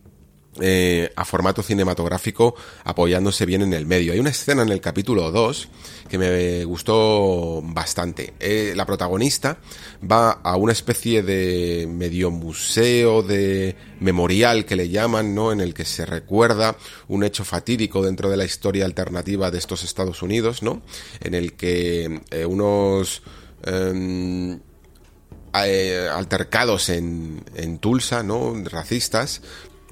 eh, 0.58 1.12
a 1.14 1.24
formato 1.24 1.62
cinematográfico 1.62 2.56
apoyándose 2.82 3.46
bien 3.46 3.62
en 3.62 3.72
el 3.72 3.86
medio. 3.86 4.12
Hay 4.12 4.18
una 4.18 4.30
escena 4.30 4.62
en 4.62 4.70
el 4.70 4.80
capítulo 4.80 5.30
2 5.30 5.68
que 6.08 6.18
me 6.18 6.64
gustó 6.64 7.62
bastante. 7.62 8.34
Eh, 8.40 8.72
la 8.74 8.84
protagonista 8.84 9.58
va 10.02 10.32
a 10.32 10.56
una 10.56 10.72
especie 10.72 11.22
de 11.22 11.86
medio 11.88 12.32
museo 12.32 13.22
de 13.22 13.76
memorial 14.00 14.64
que 14.64 14.74
le 14.74 14.88
llaman, 14.88 15.36
¿no? 15.36 15.52
En 15.52 15.60
el 15.60 15.72
que 15.72 15.84
se 15.84 16.04
recuerda 16.04 16.76
un 17.06 17.22
hecho 17.22 17.44
fatídico 17.44 18.02
dentro 18.02 18.28
de 18.28 18.36
la 18.36 18.44
historia 18.44 18.86
alternativa 18.86 19.52
de 19.52 19.58
estos 19.58 19.84
Estados 19.84 20.20
Unidos, 20.20 20.64
¿no? 20.64 20.82
En 21.20 21.34
el 21.34 21.52
que 21.52 22.22
eh, 22.32 22.44
unos 22.44 23.22
em, 23.64 24.58
altercados 25.52 26.88
en, 26.88 27.44
en 27.54 27.78
Tulsa, 27.78 28.24
¿no? 28.24 28.54
Racistas, 28.64 29.42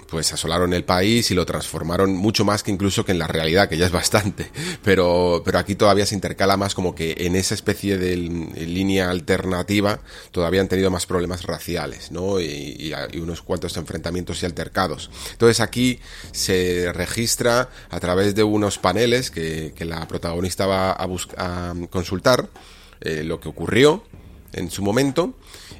pues 0.08 0.32
asolaron 0.32 0.72
el 0.72 0.84
país 0.84 1.30
y 1.30 1.34
lo 1.34 1.44
transformaron 1.44 2.14
mucho 2.16 2.44
más 2.44 2.62
que 2.62 2.70
incluso 2.70 3.04
que 3.04 3.12
en 3.12 3.18
la 3.18 3.26
realidad, 3.26 3.68
que 3.68 3.76
ya 3.76 3.86
es 3.86 3.92
bastante. 3.92 4.50
Pero, 4.82 5.42
pero 5.44 5.58
aquí 5.58 5.74
todavía 5.74 6.06
se 6.06 6.14
intercala 6.14 6.56
más 6.56 6.74
como 6.74 6.94
que 6.94 7.14
en 7.18 7.36
esa 7.36 7.54
especie 7.54 7.98
de 7.98 8.16
línea 8.16 9.10
alternativa 9.10 10.00
todavía 10.30 10.60
han 10.60 10.68
tenido 10.68 10.90
más 10.90 11.04
problemas 11.04 11.42
raciales, 11.42 12.10
¿no? 12.10 12.40
Y, 12.40 12.92
unos 13.14 13.42
cuantos 13.42 13.76
enfrentamientos 13.76 14.42
y 14.42 14.46
altercados. 14.46 15.10
Entonces 15.32 15.60
aquí 15.60 15.98
se 16.32 16.92
registra 16.92 17.68
a 17.90 18.00
través 18.00 18.34
de 18.34 18.42
unos 18.42 18.78
paneles 18.78 19.30
que, 19.30 19.74
la 19.80 20.06
protagonista 20.06 20.66
va 20.66 20.92
a, 20.92 21.08
a 21.36 21.74
consultar 21.90 22.48
eh, 23.00 23.22
lo 23.24 23.40
que 23.40 23.48
ocurrió 23.48 24.04
en 24.52 24.70
su 24.70 24.82
momento 24.82 25.34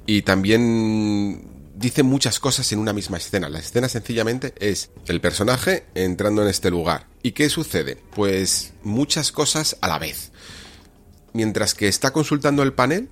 y 0.07 0.23
también 0.23 1.58
dice 1.79 2.03
muchas 2.03 2.41
cosas 2.41 2.71
en 2.73 2.81
una 2.81 2.93
misma 2.93 3.19
escena. 3.19 3.49
La 3.49 3.61
escena 3.61 3.89
sencillamente 3.89 4.53
es 4.59 4.91
el 5.07 5.21
personaje 5.21 5.87
entrando 5.95 6.43
en 6.43 6.49
este 6.49 6.71
lugar. 6.71 7.07
¿Y 7.23 7.33
qué 7.33 7.49
sucede? 7.49 7.97
Pues 8.15 8.73
muchas 8.83 9.33
cosas 9.33 9.77
a 9.81 9.89
la 9.89 9.99
vez. 9.99 10.33
Mientras 11.33 11.75
que 11.75 11.89
está 11.89 12.13
consultando 12.13 12.63
el 12.63 12.73
panel, 12.73 13.09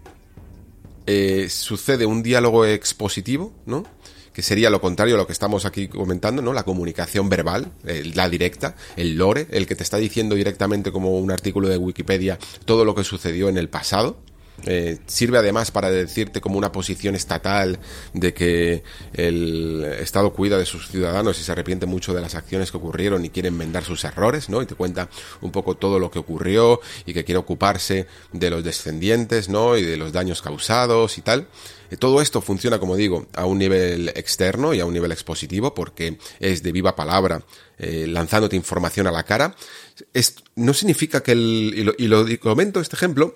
eh, 1.07 1.49
sucede 1.49 2.07
un 2.07 2.23
diálogo 2.23 2.65
expositivo, 2.65 3.53
¿no? 3.67 3.85
que 4.33 4.43
sería 4.43 4.69
lo 4.69 4.83
contrario 4.83 5.15
a 5.15 5.19
lo 5.19 5.27
que 5.27 5.33
estamos 5.33 5.65
aquí 5.65 5.89
comentando, 5.89 6.43
¿no? 6.43 6.53
La 6.53 6.65
comunicación 6.65 7.31
verbal, 7.31 7.73
la 7.83 8.29
directa, 8.29 8.77
el 8.95 9.17
lore, 9.17 9.47
el 9.51 9.67
que 9.67 9.75
te 9.75 9.83
está 9.83 9.97
diciendo 9.97 10.35
directamente 10.35 10.93
como 10.93 11.19
un 11.19 11.31
artículo 11.31 11.71
de 11.71 11.79
Wikipedia 11.79 12.39
todo 12.67 12.85
lo 12.85 12.95
que 12.95 13.03
sucedió 13.03 13.49
en 13.49 13.57
el 13.57 13.71
pasado. 13.71 14.19
Eh, 14.65 14.99
sirve 15.07 15.39
además 15.39 15.71
para 15.71 15.91
decirte 15.91 16.41
como 16.41 16.57
una 16.57 16.73
posición 16.73 17.15
estatal 17.15 17.79
de 18.15 18.33
que 18.33 18.83
el 19.13 19.85
Estado 20.01 20.33
cuida 20.33 20.59
de 20.59 20.65
sus 20.65 20.89
ciudadanos 20.89 21.39
y 21.39 21.45
se 21.45 21.53
arrepiente 21.53 21.87
mucho 21.87 22.15
de 22.15 22.21
las 22.21 22.35
acciones 22.35 22.71
que 22.71 22.79
ocurrieron 22.79 23.25
y 23.25 23.31
quiere 23.31 23.49
enmendar 23.49 23.85
sus 23.85 24.05
errores, 24.05 24.49
¿no? 24.49 24.63
Y 24.63 24.67
te 24.67 24.75
cuenta 24.75 25.09
un 25.43 25.53
poco 25.53 25.77
todo 25.77 25.99
lo 25.99 26.11
que 26.11 26.19
ocurrió 26.19 26.81
y 27.05 27.13
que 27.13 27.25
quiere 27.25 27.39
ocuparse 27.39 28.07
de 28.33 28.51
los 28.51 28.65
descendientes, 28.65 29.49
¿no? 29.49 29.77
Y 29.77 29.85
de 29.85 29.97
los 29.97 30.13
daños 30.13 30.43
causados 30.43 31.19
y 31.19 31.23
tal. 31.23 31.49
Eh, 31.91 31.97
todo 31.97 32.21
esto 32.21 32.41
funciona, 32.41 32.79
como 32.79 32.97
digo, 32.97 33.27
a 33.35 33.47
un 33.47 33.59
nivel 33.59 34.09
externo 34.11 34.75
y 34.75 34.81
a 34.81 34.87
un 34.87 34.95
nivel 34.95 35.13
expositivo 35.13 35.75
porque 35.75 36.19
es 36.41 36.63
de 36.63 36.73
viva 36.73 36.97
palabra, 36.97 37.43
eh, 37.79 38.07
lanzándote 38.09 38.57
información 38.57 39.07
a 39.07 39.13
la 39.13 39.25
cara. 39.25 39.55
no 40.57 40.75
significa 40.75 41.23
que 41.23 41.33
el, 41.33 41.75
y 41.77 41.83
lo, 41.83 41.95
y 41.97 42.09
lo 42.09 42.41
comento 42.41 42.81
este 42.81 42.97
ejemplo 42.97 43.35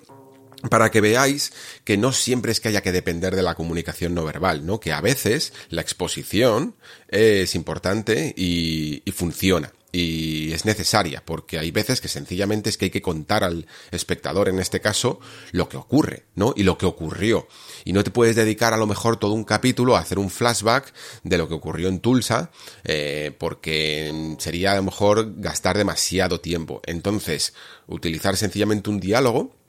para 0.69 0.91
que 0.91 1.01
veáis 1.01 1.53
que 1.83 1.97
no 1.97 2.11
siempre 2.11 2.51
es 2.51 2.59
que 2.59 2.69
haya 2.69 2.81
que 2.81 2.91
depender 2.91 3.35
de 3.35 3.43
la 3.43 3.55
comunicación 3.55 4.13
no 4.13 4.23
verbal, 4.23 4.65
¿no? 4.65 4.79
Que 4.79 4.91
a 4.91 5.01
veces 5.01 5.53
la 5.69 5.81
exposición 5.81 6.75
es 7.07 7.55
importante 7.55 8.33
y, 8.35 9.01
y 9.05 9.11
funciona 9.11 9.73
y 9.91 10.53
es 10.53 10.65
necesaria, 10.65 11.23
porque 11.25 11.59
hay 11.59 11.71
veces 11.71 11.99
que 11.99 12.07
sencillamente 12.07 12.69
es 12.69 12.77
que 12.77 12.85
hay 12.85 12.91
que 12.91 13.01
contar 13.01 13.43
al 13.43 13.67
espectador, 13.91 14.47
en 14.47 14.59
este 14.59 14.79
caso, 14.79 15.19
lo 15.51 15.67
que 15.67 15.77
ocurre, 15.77 16.23
¿no? 16.35 16.53
Y 16.55 16.63
lo 16.63 16.77
que 16.77 16.85
ocurrió. 16.85 17.47
Y 17.83 17.93
no 17.93 18.03
te 18.03 18.11
puedes 18.11 18.35
dedicar 18.35 18.73
a 18.73 18.77
lo 18.77 18.87
mejor 18.87 19.17
todo 19.17 19.33
un 19.33 19.43
capítulo 19.43 19.95
a 19.95 19.99
hacer 19.99 20.17
un 20.17 20.29
flashback 20.29 20.93
de 21.23 21.37
lo 21.37 21.47
que 21.47 21.55
ocurrió 21.55 21.89
en 21.89 21.99
Tulsa, 21.99 22.51
eh, 22.85 23.35
porque 23.37 24.35
sería 24.39 24.71
a 24.71 24.75
lo 24.75 24.83
mejor 24.83 25.33
gastar 25.37 25.77
demasiado 25.77 26.39
tiempo. 26.39 26.81
Entonces, 26.85 27.53
utilizar 27.87 28.37
sencillamente 28.37 28.89
un 28.89 28.99
diálogo 28.99 29.60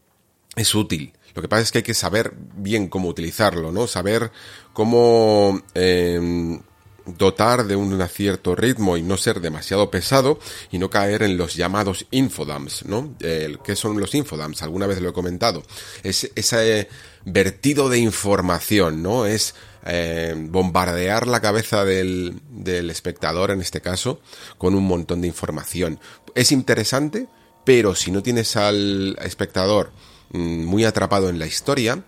es 0.56 0.74
útil. 0.74 1.12
Lo 1.34 1.42
que 1.42 1.48
pasa 1.48 1.62
es 1.62 1.72
que 1.72 1.78
hay 1.78 1.84
que 1.84 1.94
saber 1.94 2.34
bien 2.36 2.88
cómo 2.88 3.08
utilizarlo, 3.08 3.72
¿no? 3.72 3.86
Saber 3.86 4.30
cómo 4.74 5.62
em, 5.74 6.60
dotar 7.06 7.64
de 7.64 7.74
un 7.74 8.06
cierto 8.08 8.54
ritmo 8.54 8.96
y 8.96 9.02
no 9.02 9.16
ser 9.16 9.40
demasiado 9.40 9.90
pesado 9.90 10.38
y 10.70 10.78
no 10.78 10.90
caer 10.90 11.22
en 11.22 11.38
los 11.38 11.54
llamados 11.54 12.06
infodumps, 12.10 12.84
¿no? 12.84 13.14
¿Qué 13.18 13.76
son 13.76 13.98
los 13.98 14.14
infodumps? 14.14 14.62
Alguna 14.62 14.86
vez 14.86 15.00
lo 15.00 15.08
he 15.08 15.12
comentado. 15.14 15.62
Es 16.02 16.30
ese 16.34 16.88
vertido 17.24 17.88
de 17.88 17.98
información, 17.98 19.02
¿no? 19.02 19.24
Es 19.24 19.54
em, 19.86 20.52
bombardear 20.52 21.26
la 21.26 21.40
cabeza 21.40 21.86
del, 21.86 22.40
del 22.50 22.90
espectador, 22.90 23.52
en 23.52 23.62
este 23.62 23.80
caso, 23.80 24.20
con 24.58 24.74
un 24.74 24.84
montón 24.84 25.22
de 25.22 25.28
información. 25.28 25.98
Es 26.34 26.52
interesante, 26.52 27.26
pero 27.64 27.94
si 27.94 28.10
no 28.10 28.22
tienes 28.22 28.56
al 28.56 29.16
espectador 29.22 29.92
muy 30.32 30.84
atrapado 30.84 31.28
en 31.28 31.38
la 31.38 31.46
historia, 31.46 32.02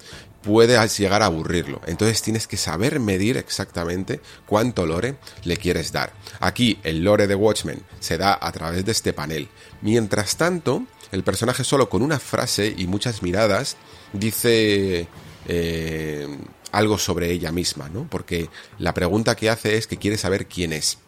puede 0.44 0.86
llegar 0.88 1.22
a 1.22 1.26
aburrirlo. 1.26 1.80
Entonces 1.86 2.22
tienes 2.22 2.46
que 2.46 2.56
saber 2.56 3.00
medir 3.00 3.36
exactamente 3.36 4.20
cuánto 4.46 4.86
lore 4.86 5.16
le 5.44 5.56
quieres 5.56 5.90
dar. 5.90 6.12
Aquí 6.40 6.78
el 6.84 7.02
lore 7.02 7.26
de 7.26 7.34
Watchmen 7.34 7.82
se 8.00 8.18
da 8.18 8.38
a 8.40 8.52
través 8.52 8.84
de 8.84 8.92
este 8.92 9.12
panel. 9.12 9.48
Mientras 9.80 10.36
tanto, 10.36 10.84
el 11.12 11.24
personaje 11.24 11.64
solo 11.64 11.88
con 11.88 12.02
una 12.02 12.18
frase 12.18 12.74
y 12.76 12.86
muchas 12.86 13.22
miradas 13.22 13.76
dice 14.12 15.08
eh, 15.48 16.38
algo 16.72 16.98
sobre 16.98 17.30
ella 17.30 17.52
misma, 17.52 17.88
¿no? 17.88 18.06
Porque 18.10 18.50
la 18.78 18.92
pregunta 18.94 19.36
que 19.36 19.48
hace 19.48 19.76
es 19.76 19.86
que 19.86 19.96
quiere 19.96 20.18
saber 20.18 20.46
quién 20.46 20.72
es. 20.72 20.98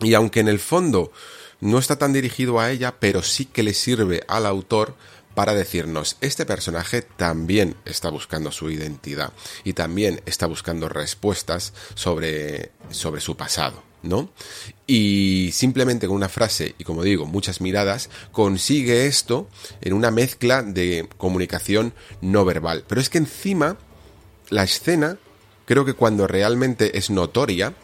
Y 0.00 0.14
aunque 0.14 0.40
en 0.40 0.48
el 0.48 0.58
fondo 0.58 1.12
no 1.60 1.78
está 1.78 1.96
tan 1.96 2.12
dirigido 2.12 2.58
a 2.60 2.70
ella, 2.70 2.96
pero 2.98 3.22
sí 3.22 3.46
que 3.46 3.62
le 3.62 3.72
sirve 3.72 4.24
al 4.26 4.46
autor 4.46 4.96
para 5.34 5.54
decirnos, 5.54 6.16
este 6.20 6.46
personaje 6.46 7.02
también 7.02 7.76
está 7.84 8.10
buscando 8.10 8.52
su 8.52 8.70
identidad 8.70 9.32
y 9.64 9.72
también 9.72 10.20
está 10.26 10.46
buscando 10.46 10.88
respuestas 10.88 11.72
sobre, 11.94 12.72
sobre 12.90 13.20
su 13.20 13.36
pasado. 13.36 13.82
¿no? 14.02 14.30
Y 14.86 15.50
simplemente 15.52 16.08
con 16.08 16.16
una 16.16 16.28
frase 16.28 16.74
y 16.76 16.84
como 16.84 17.04
digo, 17.04 17.24
muchas 17.26 17.60
miradas, 17.60 18.10
consigue 18.32 19.06
esto 19.06 19.48
en 19.80 19.92
una 19.92 20.10
mezcla 20.10 20.62
de 20.62 21.08
comunicación 21.18 21.94
no 22.20 22.44
verbal. 22.44 22.84
Pero 22.88 23.00
es 23.00 23.08
que 23.08 23.18
encima, 23.18 23.78
la 24.50 24.64
escena, 24.64 25.18
creo 25.66 25.84
que 25.84 25.94
cuando 25.94 26.26
realmente 26.26 26.98
es 26.98 27.10
notoria, 27.10 27.74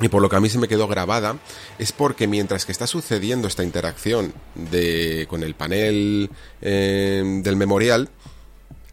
y 0.00 0.08
por 0.08 0.22
lo 0.22 0.28
que 0.28 0.36
a 0.36 0.40
mí 0.40 0.48
se 0.48 0.58
me 0.58 0.68
quedó 0.68 0.86
grabada, 0.86 1.38
es 1.78 1.92
porque 1.92 2.26
mientras 2.26 2.64
que 2.64 2.72
está 2.72 2.86
sucediendo 2.86 3.48
esta 3.48 3.64
interacción 3.64 4.32
de, 4.54 5.26
con 5.28 5.42
el 5.42 5.54
panel 5.54 6.30
eh, 6.60 7.22
del 7.42 7.56
memorial, 7.56 8.08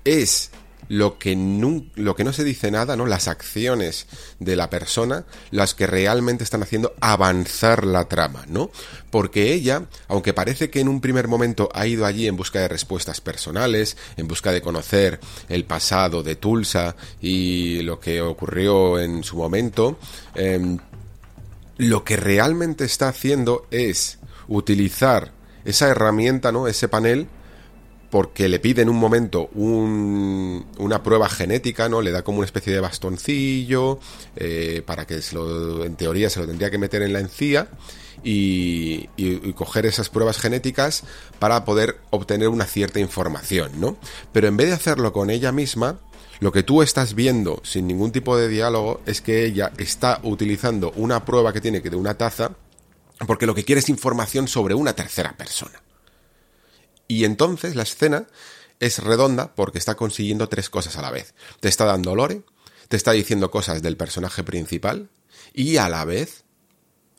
es 0.03 0.51
lo 0.87 1.17
que, 1.17 1.35
no, 1.35 1.83
lo 1.95 2.15
que 2.15 2.23
no 2.23 2.33
se 2.33 2.43
dice 2.43 2.71
nada, 2.71 2.95
¿no? 2.95 3.05
Las 3.05 3.27
acciones 3.27 4.07
de 4.39 4.55
la 4.55 4.69
persona, 4.69 5.25
las 5.51 5.73
que 5.73 5.87
realmente 5.87 6.43
están 6.43 6.63
haciendo 6.63 6.93
avanzar 7.01 7.85
la 7.85 8.05
trama, 8.07 8.45
¿no? 8.47 8.69
Porque 9.09 9.53
ella, 9.53 9.85
aunque 10.07 10.33
parece 10.33 10.69
que 10.69 10.79
en 10.79 10.87
un 10.87 11.01
primer 11.01 11.27
momento 11.27 11.69
ha 11.73 11.87
ido 11.87 12.05
allí 12.05 12.27
en 12.27 12.37
busca 12.37 12.59
de 12.59 12.67
respuestas 12.67 13.21
personales, 13.21 13.97
en 14.17 14.27
busca 14.27 14.51
de 14.51 14.61
conocer 14.61 15.19
el 15.49 15.65
pasado 15.65 16.23
de 16.23 16.35
Tulsa 16.35 16.95
y 17.21 17.81
lo 17.81 17.99
que 17.99 18.21
ocurrió 18.21 18.99
en 18.99 19.23
su 19.23 19.37
momento, 19.37 19.97
em, 20.35 20.77
lo 21.77 22.03
que 22.03 22.17
realmente 22.17 22.85
está 22.85 23.09
haciendo 23.09 23.67
es 23.71 24.19
utilizar 24.47 25.31
esa 25.65 25.87
herramienta, 25.87 26.51
¿no? 26.51 26.67
Ese 26.67 26.87
panel, 26.87 27.27
porque 28.09 28.47
le 28.47 28.59
pide 28.59 28.83
en 28.83 28.89
un 28.89 28.97
momento 28.97 29.49
un, 29.53 30.65
una 30.77 31.03
prueba 31.03 31.27
genética, 31.27 31.89
¿no? 31.89 32.01
Le 32.01 32.11
da 32.11 32.23
como 32.23 32.37
una 32.37 32.45
especie 32.45 32.73
de 32.73 32.79
bastoncillo 32.79 33.99
eh, 34.35 34.83
para 34.85 35.05
que 35.05 35.19
en 35.33 35.95
teoría 35.95 36.29
se 36.29 36.39
lo 36.39 36.47
tendría 36.47 36.71
que 36.71 36.77
meter 36.77 37.01
en 37.01 37.13
la 37.13 37.19
encía 37.19 37.67
y, 38.23 39.09
y, 39.17 39.53
coger 39.53 39.85
esas 39.85 40.09
pruebas 40.09 40.37
genéticas 40.37 41.03
para 41.39 41.65
poder 41.65 41.97
obtener 42.09 42.47
una 42.47 42.65
cierta 42.65 42.99
información, 42.99 43.79
¿no? 43.79 43.97
Pero 44.31 44.47
en 44.47 44.57
vez 44.57 44.67
de 44.67 44.73
hacerlo 44.73 45.11
con 45.11 45.29
ella 45.29 45.51
misma, 45.51 45.99
lo 46.39 46.51
que 46.51 46.63
tú 46.63 46.81
estás 46.81 47.15
viendo 47.15 47.61
sin 47.63 47.87
ningún 47.87 48.11
tipo 48.11 48.37
de 48.37 48.47
diálogo 48.47 49.01
es 49.05 49.21
que 49.21 49.45
ella 49.45 49.71
está 49.77 50.19
utilizando 50.23 50.91
una 50.95 51.25
prueba 51.25 51.53
que 51.53 51.61
tiene 51.61 51.81
que 51.81 51.89
de 51.89 51.95
una 51.95 52.17
taza 52.17 52.51
porque 53.27 53.45
lo 53.45 53.55
que 53.55 53.63
quiere 53.63 53.79
es 53.79 53.89
información 53.89 54.47
sobre 54.47 54.75
una 54.75 54.93
tercera 54.93 55.35
persona. 55.37 55.81
Y 57.07 57.23
entonces 57.23 57.75
la 57.75 57.83
escena 57.83 58.27
es 58.79 58.99
redonda 58.99 59.53
porque 59.55 59.77
está 59.77 59.95
consiguiendo 59.95 60.49
tres 60.49 60.69
cosas 60.69 60.97
a 60.97 61.01
la 61.01 61.11
vez. 61.11 61.33
Te 61.59 61.69
está 61.69 61.85
dando 61.85 62.15
lore, 62.15 62.41
te 62.87 62.97
está 62.97 63.11
diciendo 63.11 63.51
cosas 63.51 63.81
del 63.81 63.95
personaje 63.95 64.43
principal 64.43 65.09
y 65.53 65.77
a 65.77 65.89
la 65.89 66.03
vez 66.05 66.43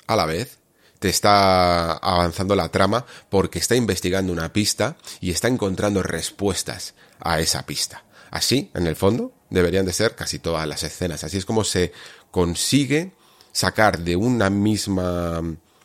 a 0.06 0.16
la 0.16 0.26
vez 0.26 0.58
te 0.99 1.08
está 1.08 1.92
avanzando 1.92 2.54
la 2.56 2.70
trama 2.70 3.04
porque 3.28 3.58
está 3.58 3.76
investigando 3.76 4.32
una 4.32 4.52
pista 4.52 4.96
y 5.20 5.30
está 5.30 5.49
encontrando 5.49 6.02
respuestas 6.02 6.94
a 7.20 7.40
esa 7.40 7.66
pista. 7.66 8.05
Así, 8.30 8.71
en 8.75 8.87
el 8.87 8.97
fondo, 8.97 9.33
deberían 9.50 9.87
de 9.87 9.92
ser 9.92 10.14
casi 10.14 10.38
todas 10.38 10.66
las 10.66 10.83
escenas. 10.83 11.25
Así 11.25 11.37
es 11.38 11.45
como 11.45 11.64
se 11.64 11.92
consigue 12.30 13.12
sacar 13.52 14.00
de 14.00 14.16
una 14.16 14.50
misma, 14.50 15.40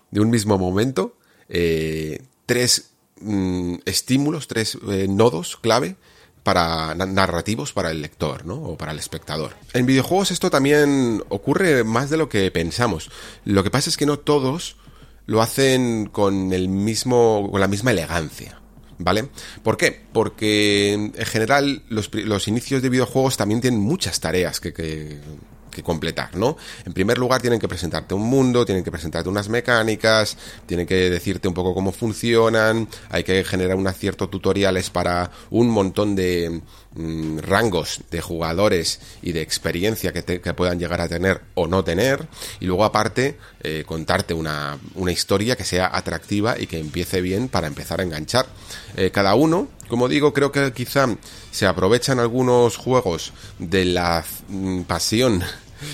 de 0.10 0.20
un 0.20 0.30
mismo 0.30 0.58
momento, 0.58 1.18
eh, 1.48 2.22
tres 2.46 2.92
mm, 3.22 3.76
estímulos, 3.86 4.48
tres 4.48 4.78
eh, 4.90 5.08
nodos 5.10 5.58
clave 5.58 5.96
para 6.44 6.96
narrativos 6.96 7.72
para 7.72 7.92
el 7.92 8.02
lector, 8.02 8.46
¿no? 8.46 8.56
O 8.56 8.78
para 8.78 8.92
el 8.92 9.00
espectador. 9.00 9.54
En 9.74 9.86
videojuegos 9.86 10.32
esto 10.32 10.50
también 10.50 11.24
ocurre 11.30 11.84
más 11.84 12.10
de 12.10 12.18
lo 12.18 12.30
que 12.30 12.50
pensamos. 12.52 13.12
Lo 13.46 13.64
que 13.64 13.70
pasa 13.70 13.90
es 13.90 13.98
que 13.98 14.06
no 14.06 14.20
todos 14.20 14.78
lo 15.28 15.42
hacen 15.42 16.08
con 16.08 16.52
el 16.52 16.68
mismo, 16.68 17.48
con 17.52 17.62
la 17.62 17.68
misma 17.68 17.92
elegancia. 17.92 18.61
¿Vale? 19.04 19.30
¿Por 19.64 19.78
qué? 19.78 20.00
Porque 20.14 20.94
en 20.94 21.14
general 21.26 21.84
los, 21.90 22.14
los 22.14 22.48
inicios 22.48 22.82
de 22.82 22.90
videojuegos 22.90 23.38
también 23.38 23.62
tienen 23.62 23.80
muchas 23.80 24.20
tareas 24.20 24.60
que, 24.60 24.74
que, 24.74 25.20
que 25.72 25.82
completar, 25.84 26.36
¿no? 26.36 26.58
En 26.86 26.94
primer 26.94 27.18
lugar 27.18 27.42
tienen 27.42 27.60
que 27.60 27.68
presentarte 27.68 28.14
un 28.14 28.24
mundo, 28.24 28.66
tienen 28.66 28.84
que 28.84 28.92
presentarte 28.92 29.30
unas 29.30 29.50
mecánicas, 29.50 30.38
tienen 30.66 30.86
que 30.86 31.10
decirte 31.10 31.48
un 31.48 31.54
poco 31.54 31.74
cómo 31.74 31.92
funcionan, 31.92 32.88
hay 33.10 33.24
que 33.24 33.44
generar 33.44 33.78
unos 33.78 33.98
ciertos 33.98 34.30
tutoriales 34.30 34.90
para 34.90 35.32
un 35.50 35.70
montón 35.70 36.16
de 36.16 36.62
mm, 36.94 37.40
rangos 37.40 38.02
de 38.12 38.22
jugadores 38.22 39.00
y 39.22 39.32
de 39.32 39.42
experiencia 39.42 40.12
que, 40.12 40.22
puedan 40.54 40.80
llegar 40.80 41.00
a 41.02 41.08
tener 41.08 41.42
o 41.56 41.68
no 41.68 41.84
tener, 41.84 42.28
y 42.60 42.66
luego 42.66 42.84
aparte 42.84 43.38
eh, 43.64 43.84
contarte 43.86 44.34
una, 44.34 44.78
historia 45.10 45.56
que 45.56 45.64
sea 45.64 45.90
atractiva 45.92 46.60
y 46.60 46.68
que 46.68 46.80
empiece 46.80 47.22
bien 47.22 47.48
para 47.48 47.68
empezar 47.68 48.00
a 48.00 48.04
enganchar. 48.04 48.46
Eh, 48.96 49.12
cada 49.12 49.36
uno 49.36 49.68
como 49.92 50.08
digo, 50.08 50.32
creo 50.32 50.54
que 50.54 50.72
quizá 50.72 51.18
se 51.52 51.66
aprovechan 51.66 52.22
algunos 52.22 52.78
juegos 52.78 53.34
de 53.60 53.84
la 53.84 54.24
mm, 54.48 54.84
pasión 54.84 55.44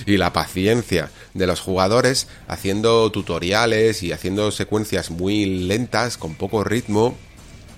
y 0.06 0.18
la 0.18 0.32
paciencia 0.34 1.10
de 1.34 1.48
los 1.48 1.62
jugadores 1.62 2.28
haciendo 2.48 3.12
tutoriales 3.12 4.04
y 4.04 4.12
haciendo 4.12 4.52
secuencias 4.52 5.10
muy 5.10 5.48
lentas, 5.48 6.18
con 6.18 6.36
poco 6.36 6.64
ritmo, 6.64 7.18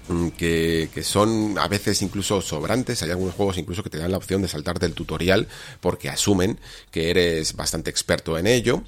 mm, 0.09 0.27
que, 0.31 0.89
que, 0.93 1.05
son 1.05 1.57
a 1.57 1.69
veces 1.69 2.01
incluso 2.01 2.41
sobrantes. 2.41 3.01
Hay 3.01 3.11
algunos 3.11 3.35
juegos 3.35 3.57
incluso 3.57 3.81
que 3.81 3.89
te 3.89 3.97
dan 3.97 4.11
la 4.11 4.17
opción 4.17 4.41
de 4.41 4.49
saltar 4.49 4.77
del 4.77 4.95
tutorial 4.95 5.47
porque 5.79 6.09
asumen 6.09 6.59
que 6.91 7.11
eres 7.11 7.55
bastante 7.55 7.89
experto 7.89 8.37
en 8.37 8.45
ello 8.45 8.83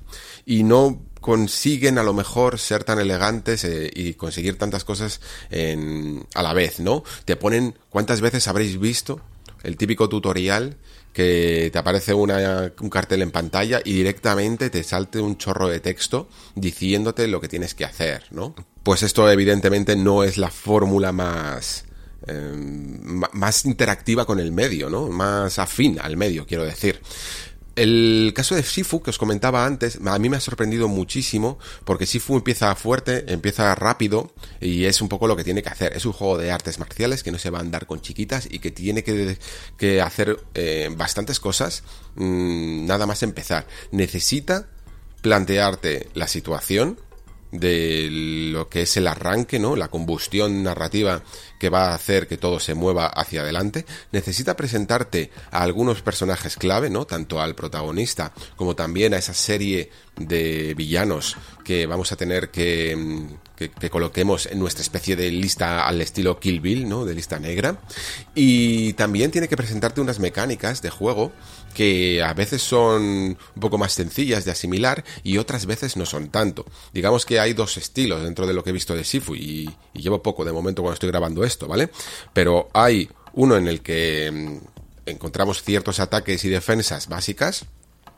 y 0.45 0.63
no 0.63 0.99
consiguen 1.21 1.99
a 1.99 2.03
lo 2.03 2.13
mejor 2.13 2.59
ser 2.59 2.83
tan 2.83 2.99
elegantes 2.99 3.63
eh, 3.63 3.89
y 3.93 4.15
conseguir 4.15 4.57
tantas 4.57 4.83
cosas 4.83 5.21
en, 5.51 6.25
a 6.33 6.43
la 6.43 6.53
vez, 6.53 6.79
¿no? 6.79 7.03
Te 7.25 7.35
ponen, 7.35 7.77
¿cuántas 7.89 8.19
veces 8.19 8.47
habréis 8.47 8.79
visto 8.79 9.21
el 9.63 9.77
típico 9.77 10.09
tutorial 10.09 10.77
que 11.13 11.69
te 11.71 11.77
aparece 11.77 12.13
una, 12.13 12.73
un 12.79 12.89
cartel 12.89 13.21
en 13.21 13.31
pantalla 13.31 13.81
y 13.83 13.93
directamente 13.93 14.69
te 14.69 14.83
salte 14.83 15.19
un 15.19 15.37
chorro 15.37 15.67
de 15.67 15.79
texto 15.79 16.27
diciéndote 16.55 17.27
lo 17.27 17.39
que 17.39 17.47
tienes 17.47 17.75
que 17.75 17.85
hacer, 17.85 18.23
¿no? 18.31 18.55
Pues 18.83 19.03
esto 19.03 19.29
evidentemente 19.29 19.95
no 19.95 20.23
es 20.23 20.37
la 20.37 20.49
fórmula 20.49 21.11
más... 21.11 21.85
Eh, 22.27 22.53
más 23.33 23.65
interactiva 23.65 24.25
con 24.25 24.39
el 24.39 24.51
medio, 24.51 24.91
¿no? 24.91 25.07
Más 25.07 25.57
afín 25.57 25.99
al 25.99 26.17
medio, 26.17 26.45
quiero 26.45 26.63
decir. 26.63 27.01
El 27.75 28.33
caso 28.35 28.55
de 28.55 28.63
Sifu 28.63 29.01
que 29.01 29.11
os 29.11 29.17
comentaba 29.17 29.65
antes, 29.65 29.99
a 30.05 30.19
mí 30.19 30.27
me 30.27 30.35
ha 30.35 30.41
sorprendido 30.41 30.89
muchísimo 30.89 31.57
porque 31.85 32.05
Sifu 32.05 32.35
empieza 32.35 32.75
fuerte, 32.75 33.31
empieza 33.31 33.73
rápido 33.75 34.33
y 34.59 34.85
es 34.85 35.01
un 35.01 35.07
poco 35.07 35.27
lo 35.27 35.37
que 35.37 35.45
tiene 35.45 35.63
que 35.63 35.69
hacer. 35.69 35.95
Es 35.95 36.05
un 36.05 36.11
juego 36.11 36.37
de 36.37 36.51
artes 36.51 36.79
marciales 36.79 37.23
que 37.23 37.31
no 37.31 37.39
se 37.39 37.49
va 37.49 37.59
a 37.59 37.61
andar 37.61 37.85
con 37.85 38.01
chiquitas 38.01 38.47
y 38.51 38.59
que 38.59 38.71
tiene 38.71 39.03
que, 39.03 40.01
hacer 40.01 40.37
eh, 40.53 40.89
bastantes 40.97 41.39
cosas 41.39 41.83
mm, 42.15 42.85
nada 42.85 43.05
más 43.05 43.23
empezar. 43.23 43.65
Necesita 43.91 44.67
plantearte 45.21 46.09
la 46.13 46.27
situación, 46.27 46.99
de 47.51 48.07
lo 48.51 48.69
que 48.69 48.83
es 48.83 48.97
el 48.97 49.07
arranque, 49.07 49.59
¿no? 49.59 49.75
La 49.75 49.89
combustión 49.89 50.63
narrativa 50.63 51.23
que 51.59 51.69
va 51.69 51.89
a 51.89 51.95
hacer 51.95 52.27
que 52.27 52.37
todo 52.37 52.59
se 52.59 52.73
mueva 52.73 53.07
hacia 53.07 53.41
adelante, 53.41 53.85
necesita 54.11 54.55
presentarte 54.55 55.31
a 55.51 55.61
algunos 55.61 56.01
personajes 56.01 56.55
clave, 56.55 56.89
¿no? 56.89 57.05
Tanto 57.05 57.41
al 57.41 57.55
protagonista 57.55 58.33
como 58.55 58.75
también 58.75 59.13
a 59.13 59.17
esa 59.17 59.33
serie 59.33 59.91
de 60.15 60.73
villanos 60.75 61.37
que 61.63 61.85
vamos 61.85 62.11
a 62.11 62.15
tener 62.15 62.49
que, 62.49 63.27
que, 63.69 63.89
coloquemos 63.89 64.45
en 64.45 64.59
nuestra 64.59 64.81
especie 64.81 65.15
de 65.15 65.31
lista 65.31 65.87
al 65.87 66.01
estilo 66.01 66.39
Kill 66.39 66.61
Bill, 66.61 66.87
¿no? 66.87 67.05
De 67.05 67.13
lista 67.13 67.39
negra. 67.39 67.79
Y 68.33 68.93
también 68.93 69.31
tiene 69.31 69.47
que 69.47 69.57
presentarte 69.57 70.01
unas 70.01 70.19
mecánicas 70.19 70.81
de 70.81 70.89
juego 70.89 71.31
que 71.73 72.21
a 72.23 72.33
veces 72.33 72.61
son 72.61 73.01
un 73.03 73.59
poco 73.59 73.77
más 73.77 73.93
sencillas 73.93 74.45
de 74.45 74.51
asimilar 74.51 75.03
y 75.23 75.37
otras 75.37 75.65
veces 75.65 75.97
no 75.97 76.05
son 76.05 76.29
tanto. 76.29 76.65
Digamos 76.93 77.25
que 77.25 77.39
hay 77.39 77.53
dos 77.53 77.77
estilos 77.77 78.23
dentro 78.23 78.47
de 78.47 78.53
lo 78.53 78.63
que 78.63 78.71
he 78.71 78.73
visto 78.73 78.95
de 78.95 79.03
Sifu 79.03 79.35
y, 79.35 79.69
llevo 79.93 80.23
poco 80.23 80.43
de 80.45 80.51
momento 80.51 80.81
cuando 80.81 80.95
estoy 80.95 81.09
grabando 81.09 81.43
esto, 81.43 81.67
¿vale? 81.67 81.89
Pero 82.33 82.69
hay 82.73 83.09
uno 83.33 83.55
en 83.55 83.67
el 83.67 83.81
que 83.81 84.31
mm, 84.31 85.09
encontramos 85.09 85.63
ciertos 85.63 85.99
ataques 85.99 86.43
y 86.45 86.49
defensas 86.49 87.07
básicas 87.07 87.65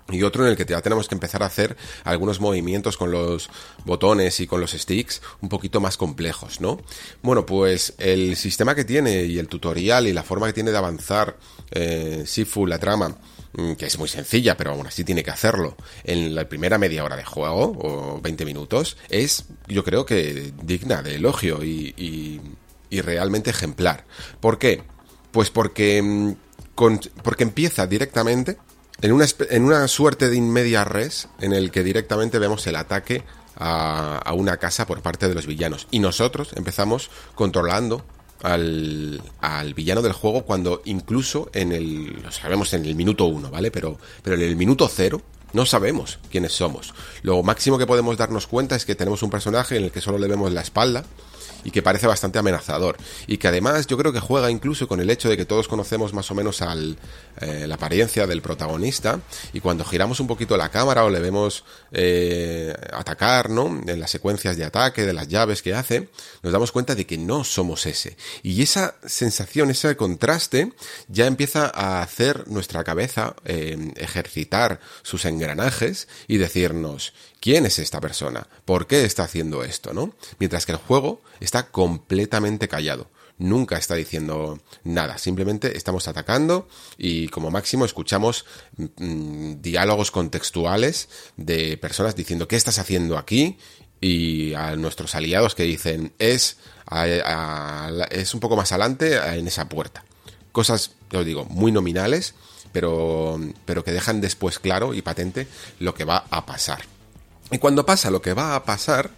y 0.10 0.24
otro 0.24 0.44
en 0.44 0.52
el 0.52 0.58
que 0.58 0.66
ya 0.66 0.82
tenemos 0.82 1.08
que 1.08 1.16
empezar 1.16 1.44
a 1.44 1.48
hacer 1.48 1.78
algunos 2.04 2.39
movimientos 2.39 2.98
con 2.98 3.12
los 3.12 3.50
botones 3.86 4.39
y 4.39 4.48
con 4.48 4.60
los 4.60 4.72
sticks 4.72 5.22
un 5.42 5.50
poquito 5.50 5.80
más 5.80 5.98
complejos, 5.98 6.60
¿no? 6.60 6.80
Bueno, 7.22 7.46
pues 7.46 7.94
el 7.98 8.36
sistema 8.36 8.76
que 8.76 8.84
tiene 8.84 9.24
y 9.24 9.39
el 9.39 9.48
tutorial 9.48 10.08
y 10.08 10.13
la 10.13 10.24
forma 10.24 10.48
que 10.48 10.54
tiene 10.54 10.72
de 10.72 10.78
avanzar 10.78 11.38
eh, 11.72 12.24
Sifu, 12.26 12.68
la 12.68 12.80
trama, 12.80 13.16
mm, 13.54 13.74
que 13.74 13.86
es 13.86 13.98
muy 13.98 14.10
sencilla, 14.10 14.58
pero 14.58 14.72
aún 14.72 14.86
así 14.86 15.04
tiene 15.04 15.24
que 15.24 15.32
hacerlo 15.32 15.78
en 16.04 16.36
la 16.36 16.48
primera 16.50 16.78
media 16.78 17.04
hora 17.04 17.16
de 17.16 17.26
juego 17.26 17.78
o 17.80 18.22
20 18.22 18.46
minutos, 18.46 18.98
es 19.10 19.46
yo 19.68 19.84
creo 19.84 20.06
que 20.06 20.52
digna 20.63 21.02
de 21.02 21.16
elogio 21.16 21.63
y, 21.63 21.94
y, 21.98 22.42
y 22.89 23.02
realmente 23.02 23.52
ejemplar. 23.52 24.06
¿Por 24.42 24.60
qué? 24.60 24.84
Pues 25.32 25.50
porque, 25.50 26.02
mm, 26.02 26.34
porque 27.24 27.44
empieza 27.44 27.88
directamente 27.88 28.58
en 29.04 29.12
una, 29.12 29.26
en 29.50 29.66
una 29.66 29.88
suerte 29.89 30.30
de 30.30 30.38
inmedia 30.38 30.86
res 30.86 31.28
en 31.42 31.52
el 31.52 31.72
que 31.72 31.84
directamente 31.84 32.39
vemos 32.39 32.66
el 32.68 32.78
ataque 32.78 33.24
a, 33.58 34.18
a, 34.18 34.34
una 34.34 34.58
casa 34.58 34.88
por 34.88 35.02
parte 35.02 35.28
de 35.28 35.36
los 35.36 35.46
villanos. 35.46 35.88
Y 35.92 36.00
nosotros 36.00 36.52
empezamos 36.56 37.12
controlando 37.36 38.06
al, 38.42 39.22
al, 39.42 39.74
villano 39.74 40.02
del 40.02 40.13
juego 40.13 40.44
cuando 40.46 40.82
incluso 40.86 41.50
en 41.54 41.74
el... 41.74 42.24
lo 42.24 42.32
sabemos 42.32 42.74
en 42.74 42.86
el 42.86 42.96
minuto 42.96 43.26
uno, 43.26 43.52
¿vale? 43.52 43.72
Pero, 43.72 43.98
pero 44.24 44.38
en 44.38 44.42
el 44.42 44.56
minuto 44.56 44.88
cero 44.88 45.22
no 45.52 45.66
sabemos 45.66 46.20
quiénes 46.32 46.54
somos. 46.54 46.94
Lo 47.24 47.44
máximo 47.44 47.78
que 47.78 47.86
podemos 47.86 48.16
darnos 48.16 48.48
cuenta 48.48 48.78
es 48.78 48.86
que 48.86 48.96
tenemos 48.96 49.22
un 49.22 49.30
personaje 49.30 49.76
en 49.76 49.84
el 49.84 49.92
que 49.92 50.00
solo 50.00 50.18
le 50.18 50.28
vemos 50.30 50.54
la 50.54 50.62
espalda 50.62 51.04
y 51.63 51.71
que 51.71 51.82
parece 51.82 52.08
bastante 52.08 52.39
amenazador. 52.39 52.97
Y 53.28 53.38
que 53.38 53.47
además 53.47 53.88
yo 53.88 53.97
creo 53.97 54.13
que 54.13 54.19
juega 54.19 54.52
incluso 54.52 54.88
con 54.88 54.99
el 54.99 55.10
hecho 55.10 55.30
de 55.30 55.38
que 55.38 55.45
todos 55.45 55.67
conocemos 55.67 56.13
más 56.13 56.30
o 56.32 56.36
menos 56.36 56.62
al, 56.62 56.97
eh, 57.41 57.65
la 57.67 57.76
apariencia 57.76 58.28
del 58.28 58.41
protagonista 58.41 59.19
y 59.54 59.60
cuando 59.60 59.86
giramos 59.86 60.19
un 60.19 60.28
poquito 60.28 60.58
la 60.58 60.69
cámara 60.69 61.04
o 61.04 61.10
le 61.10 61.19
vemos 61.19 61.63
eh, 61.91 62.76
atacar, 62.91 63.49
¿no? 63.49 63.82
En 63.88 63.99
las 63.99 64.12
secuencias 64.12 64.58
de 64.58 64.65
ataque, 64.65 65.04
de 65.04 65.13
las 65.13 65.28
llaves 65.28 65.62
que 65.62 65.73
hace, 65.73 66.10
nos 66.41 66.54
damos 66.54 66.71
cuenta 66.71 66.95
de 66.95 67.06
que 67.06 67.17
no 67.17 67.43
somos 67.43 67.86
ese. 67.86 68.17
Y 68.41 68.62
esa 68.62 68.95
sensación, 69.06 69.71
ese 69.71 69.95
contraste, 69.95 70.73
ya 71.08 71.28
empieza 71.28 71.71
a 71.73 72.02
hacer 72.02 72.47
nuestra 72.47 72.84
cabeza 72.84 73.36
eh, 73.45 73.93
ejercitar 73.95 74.80
sus 75.02 75.26
engranajes 75.26 76.08
y 76.28 76.38
decirnos, 76.38 77.13
¿quién 77.39 77.65
es 77.65 77.80
esta 77.80 77.99
persona? 77.99 78.47
¿Por 78.65 78.88
qué 78.88 79.06
está 79.06 79.23
haciendo 79.23 79.63
esto? 79.63 79.93
¿no? 79.93 80.13
Mientras 80.39 80.65
que 80.65 80.71
el 80.71 80.78
juego 80.78 81.21
está 81.39 81.53
completamente 81.62 82.68
callado. 82.68 83.12
Nunca 83.38 83.78
está 83.78 83.96
diciendo 83.96 84.60
nada, 84.84 85.18
simplemente 85.18 85.76
estamos 85.76 86.08
atacando 86.08 86.68
y 86.98 87.28
como 87.30 87.50
máximo 87.50 87.84
escuchamos 87.84 88.46
mm, 88.78 89.56
diálogos 89.60 90.12
contextuales 90.12 91.10
de 91.36 91.78
personas 91.78 92.16
diciendo 92.16 92.48
¿qué 92.48 92.56
estás 92.56 92.78
haciendo 92.78 93.18
aquí? 93.18 93.58
y 94.04 94.54
a 94.54 94.76
nuestros 94.76 95.16
aliados 95.16 95.56
que 95.56 95.63
dicen 95.63 96.12
es, 96.20 96.58
es 98.12 98.34
un 98.34 98.39
poco 98.42 98.58
más 98.58 98.74
adelante 98.74 99.16
en 99.16 99.48
esa 99.48 99.70
puerta. 99.70 100.04
Cosas, 100.52 100.92
os 101.13 101.26
digo, 101.26 101.46
muy 101.46 101.72
nominales, 101.72 102.36
pero, 102.74 103.39
pero 103.63 103.86
que 103.86 103.94
dejan 103.94 104.20
después 104.20 104.60
claro 104.60 104.94
y 104.94 105.02
patente 105.02 105.48
lo 105.80 105.94
que 105.94 106.04
va 106.04 106.26
a 106.30 106.46
pasar. 106.46 106.82
Y 107.50 107.60
cuando 107.60 107.86
pasa 107.86 108.12
lo 108.12 108.22
que 108.22 108.34
va 108.34 108.56
a 108.56 108.66
pasar, 108.66 109.12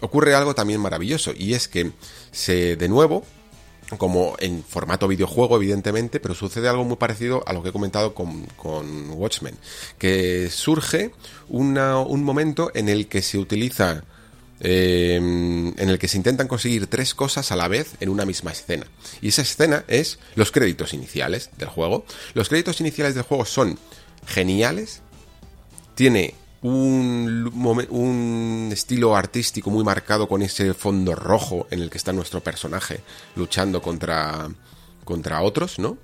ocurre 0.00 0.34
algo 0.34 0.54
también 0.54 0.80
maravilloso, 0.80 1.32
y 1.36 1.54
es 1.54 1.68
que 1.68 1.92
se, 2.32 2.76
de 2.76 2.88
nuevo, 2.88 3.24
como 3.98 4.36
en 4.38 4.62
formato 4.62 5.08
videojuego, 5.08 5.56
evidentemente, 5.56 6.20
pero 6.20 6.34
sucede 6.34 6.68
algo 6.68 6.84
muy 6.84 6.96
parecido 6.96 7.42
a 7.46 7.52
lo 7.52 7.62
que 7.62 7.70
he 7.70 7.72
comentado 7.72 8.14
con, 8.14 8.46
con 8.56 9.10
Watchmen, 9.10 9.56
que 9.98 10.48
surge 10.50 11.12
un 11.48 12.24
momento 12.24 12.70
en 12.74 12.88
el 12.88 13.08
que 13.08 13.22
se 13.22 13.38
utiliza 13.38 14.04
eh, 14.62 15.16
en 15.16 15.88
el 15.88 15.98
que 15.98 16.06
se 16.06 16.18
intentan 16.18 16.46
conseguir 16.46 16.86
tres 16.86 17.14
cosas 17.14 17.50
a 17.50 17.56
la 17.56 17.66
vez 17.66 17.92
en 18.00 18.10
una 18.10 18.26
misma 18.26 18.52
escena. 18.52 18.86
Y 19.22 19.28
esa 19.28 19.42
escena 19.42 19.84
es 19.88 20.18
los 20.34 20.52
créditos 20.52 20.92
iniciales 20.92 21.48
del 21.56 21.68
juego. 21.68 22.04
Los 22.34 22.50
créditos 22.50 22.80
iniciales 22.80 23.14
del 23.14 23.24
juego 23.24 23.46
son 23.46 23.78
geniales, 24.26 25.00
tiene 25.94 26.34
un, 26.62 28.68
estilo 28.72 29.16
artístico 29.16 29.70
muy 29.70 29.84
marcado 29.84 30.28
con 30.28 30.42
ese 30.42 30.74
fondo 30.74 31.14
rojo 31.14 31.66
en 31.70 31.80
el 31.80 31.90
que 31.90 31.98
está 31.98 32.12
nuestro 32.12 32.42
personaje 32.42 33.00
luchando 33.36 33.82
contra, 33.82 34.48
contra 35.04 35.42
otros, 35.42 35.78
¿no? 35.78 35.98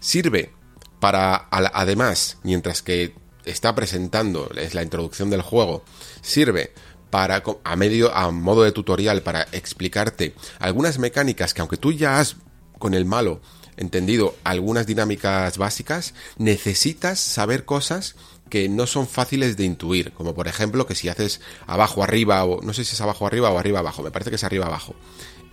Sirve 0.00 0.52
para, 1.00 1.48
además, 1.50 2.38
mientras 2.42 2.82
que 2.82 3.14
está 3.44 3.74
presentando, 3.74 4.50
es 4.56 4.74
la 4.74 4.82
introducción 4.82 5.30
del 5.30 5.42
juego, 5.42 5.84
sirve 6.22 6.72
para, 7.10 7.42
a 7.62 7.76
medio, 7.76 8.14
a 8.14 8.30
modo 8.30 8.64
de 8.64 8.72
tutorial 8.72 9.22
para 9.22 9.42
explicarte 9.52 10.34
algunas 10.58 10.98
mecánicas 10.98 11.54
que 11.54 11.60
aunque 11.60 11.76
tú 11.76 11.92
ya 11.92 12.18
has 12.18 12.36
con 12.78 12.94
el 12.94 13.04
malo 13.04 13.40
entendido 13.76 14.36
algunas 14.44 14.86
dinámicas 14.86 15.58
básicas, 15.58 16.14
necesitas 16.38 17.18
saber 17.18 17.64
cosas 17.64 18.14
que 18.48 18.68
no 18.68 18.86
son 18.86 19.08
fáciles 19.08 19.56
de 19.56 19.64
intuir, 19.64 20.12
como 20.12 20.34
por 20.34 20.48
ejemplo 20.48 20.86
que 20.86 20.94
si 20.94 21.08
haces 21.08 21.40
abajo 21.66 22.02
arriba 22.02 22.44
o 22.44 22.62
no 22.62 22.72
sé 22.72 22.84
si 22.84 22.94
es 22.94 23.00
abajo 23.00 23.26
arriba 23.26 23.50
o 23.50 23.58
arriba 23.58 23.80
abajo, 23.80 24.02
me 24.02 24.10
parece 24.10 24.30
que 24.30 24.36
es 24.36 24.44
arriba 24.44 24.66
abajo. 24.66 24.94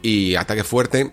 Y 0.01 0.35
ataque 0.35 0.63
fuerte 0.63 1.11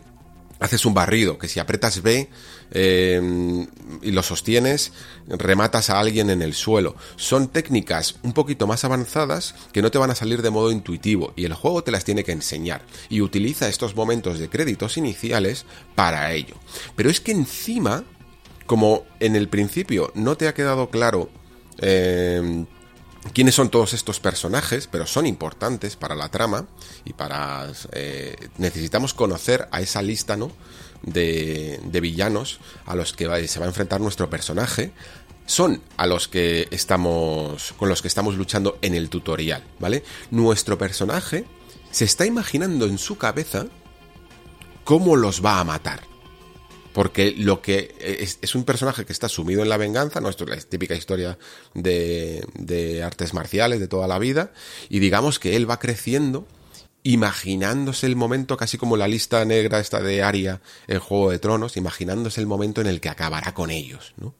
haces 0.60 0.84
un 0.84 0.94
barrido, 0.94 1.38
que 1.38 1.48
si 1.48 1.60
apretas 1.60 2.02
B 2.02 2.28
eh, 2.72 3.66
y 4.02 4.10
lo 4.10 4.22
sostienes, 4.22 4.92
rematas 5.26 5.90
a 5.90 5.98
alguien 5.98 6.30
en 6.30 6.42
el 6.42 6.54
suelo. 6.54 6.96
Son 7.16 7.48
técnicas 7.48 8.16
un 8.22 8.32
poquito 8.32 8.66
más 8.66 8.84
avanzadas 8.84 9.54
que 9.72 9.82
no 9.82 9.90
te 9.90 9.98
van 9.98 10.10
a 10.10 10.14
salir 10.14 10.42
de 10.42 10.50
modo 10.50 10.72
intuitivo 10.72 11.32
y 11.36 11.44
el 11.44 11.54
juego 11.54 11.84
te 11.84 11.92
las 11.92 12.04
tiene 12.04 12.24
que 12.24 12.32
enseñar 12.32 12.82
y 13.08 13.20
utiliza 13.20 13.68
estos 13.68 13.94
momentos 13.94 14.38
de 14.38 14.48
créditos 14.48 14.96
iniciales 14.96 15.64
para 15.94 16.32
ello. 16.32 16.56
Pero 16.96 17.10
es 17.10 17.20
que 17.20 17.32
encima, 17.32 18.04
como 18.66 19.04
en 19.20 19.36
el 19.36 19.48
principio 19.48 20.12
no 20.14 20.36
te 20.36 20.48
ha 20.48 20.54
quedado 20.54 20.90
claro 20.90 21.30
eh, 21.78 22.64
quiénes 23.32 23.54
son 23.54 23.70
todos 23.70 23.92
estos 23.92 24.20
personajes, 24.20 24.86
pero 24.86 25.06
son 25.06 25.26
importantes 25.26 25.96
para 25.96 26.14
la 26.14 26.28
trama 26.28 26.66
y 27.04 27.12
para... 27.12 27.70
Eh, 27.92 28.36
necesitamos 28.58 29.14
conocer 29.14 29.68
a 29.70 29.80
esa 29.80 30.02
lista, 30.02 30.36
¿no? 30.36 30.52
De, 31.02 31.80
de 31.84 32.00
villanos 32.00 32.58
a 32.86 32.96
los 32.96 33.12
que 33.12 33.48
se 33.48 33.58
va 33.58 33.66
a 33.66 33.68
enfrentar 33.68 34.00
nuestro 34.00 34.28
personaje. 34.28 34.92
Son 35.46 35.82
a 35.96 36.06
los 36.06 36.28
que 36.28 36.68
estamos... 36.70 37.72
con 37.78 37.88
los 37.88 38.02
que 38.02 38.08
estamos 38.08 38.36
luchando 38.36 38.78
en 38.82 38.94
el 38.94 39.08
tutorial, 39.08 39.64
¿vale? 39.78 40.04
Nuestro 40.30 40.76
personaje 40.78 41.44
se 41.90 42.04
está 42.04 42.26
imaginando 42.26 42.86
en 42.86 42.98
su 42.98 43.16
cabeza 43.16 43.66
cómo 44.84 45.16
los 45.16 45.44
va 45.44 45.60
a 45.60 45.64
matar. 45.64 46.07
Porque 46.98 47.30
lo 47.30 47.62
que 47.62 47.94
es, 48.00 48.56
un 48.56 48.64
personaje 48.64 49.04
que 49.04 49.12
está 49.12 49.28
sumido 49.28 49.62
en 49.62 49.68
la 49.68 49.76
venganza, 49.76 50.20
¿no? 50.20 50.28
Esto 50.28 50.42
es 50.42 50.50
la 50.50 50.56
típica 50.56 50.96
historia 50.96 51.38
de, 51.72 53.02
artes 53.06 53.34
marciales 53.34 53.78
de 53.78 53.86
toda 53.86 54.08
la 54.08 54.18
vida. 54.18 54.50
Y 54.88 54.98
digamos 54.98 55.38
que 55.38 55.54
él 55.54 55.70
va 55.70 55.78
creciendo 55.78 56.44
imaginándose 57.04 58.06
el 58.06 58.16
momento, 58.16 58.56
casi 58.56 58.78
como 58.78 58.96
la 58.96 59.06
lista 59.06 59.44
negra 59.44 59.78
esta 59.78 60.02
de 60.02 60.24
Aria 60.24 60.60
en 60.88 60.98
Juego 60.98 61.30
de 61.30 61.38
Tronos, 61.38 61.76
imaginándose 61.76 62.40
el 62.40 62.48
momento 62.48 62.80
en 62.80 62.88
el 62.88 63.00
que 63.00 63.10
acabará 63.10 63.54
con 63.54 63.70
ellos, 63.70 64.14
¿no? 64.16 64.34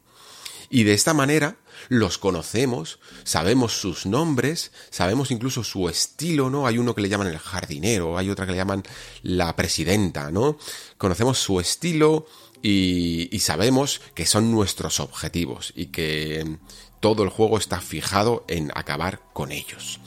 Y 0.69 0.83
de 0.83 0.95
esta 0.95 1.15
manera 1.15 1.57
los 1.89 2.19
conocemos, 2.19 2.99
sabemos 3.25 3.81
sus 3.81 4.05
nombres, 4.05 4.73
sabemos 4.91 5.31
incluso 5.31 5.65
su 5.65 5.89
estilo, 5.89 6.51
¿no? 6.51 6.67
Hay 6.67 6.77
uno 6.79 6.95
que 6.95 7.01
le 7.01 7.09
llaman 7.09 7.29
el 7.29 7.39
jardinero, 7.39 8.19
hay 8.19 8.29
otra 8.31 8.47
que 8.47 8.53
le 8.53 8.59
llaman 8.59 8.83
la 9.23 9.55
presidenta, 9.57 10.31
¿no? 10.31 10.59
Conocemos 10.99 11.39
su 11.39 11.61
estilo, 11.61 12.27
y, 12.63 13.39
sabemos 13.41 14.01
que 14.15 14.27
son 14.27 14.51
nuestros 14.51 15.01
objetivos 15.01 15.73
y 15.77 15.87
que 15.87 16.59
todo 17.01 17.23
el 17.23 17.29
juego 17.29 17.59
está 17.59 17.81
fijado 17.81 18.45
en 18.49 18.71
acabar 18.75 19.21
con 19.33 19.53
ellos. 19.53 20.01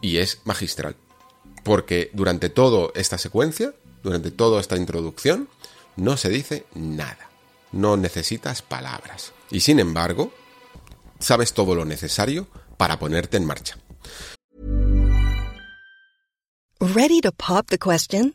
Y 0.00 0.18
es 0.18 0.40
magistral. 0.44 0.96
Porque 1.64 2.10
durante 2.12 2.48
toda 2.48 2.90
esta 2.94 3.18
secuencia, 3.18 3.74
durante 4.02 4.30
toda 4.30 4.60
esta 4.60 4.76
introducción, 4.76 5.48
no 5.96 6.16
se 6.16 6.28
dice 6.28 6.66
nada. 6.74 7.30
No 7.70 7.96
necesitas 7.96 8.62
palabras. 8.62 9.32
Y 9.50 9.60
sin 9.60 9.80
embargo, 9.80 10.32
sabes 11.18 11.52
todo 11.52 11.74
lo 11.74 11.84
necesario 11.84 12.48
para 12.76 12.98
ponerte 12.98 13.36
en 13.36 13.46
marcha. 13.46 13.78
Ready 16.80 17.20
to 17.20 17.30
pop 17.30 17.68
the 17.68 17.78
question? 17.78 18.34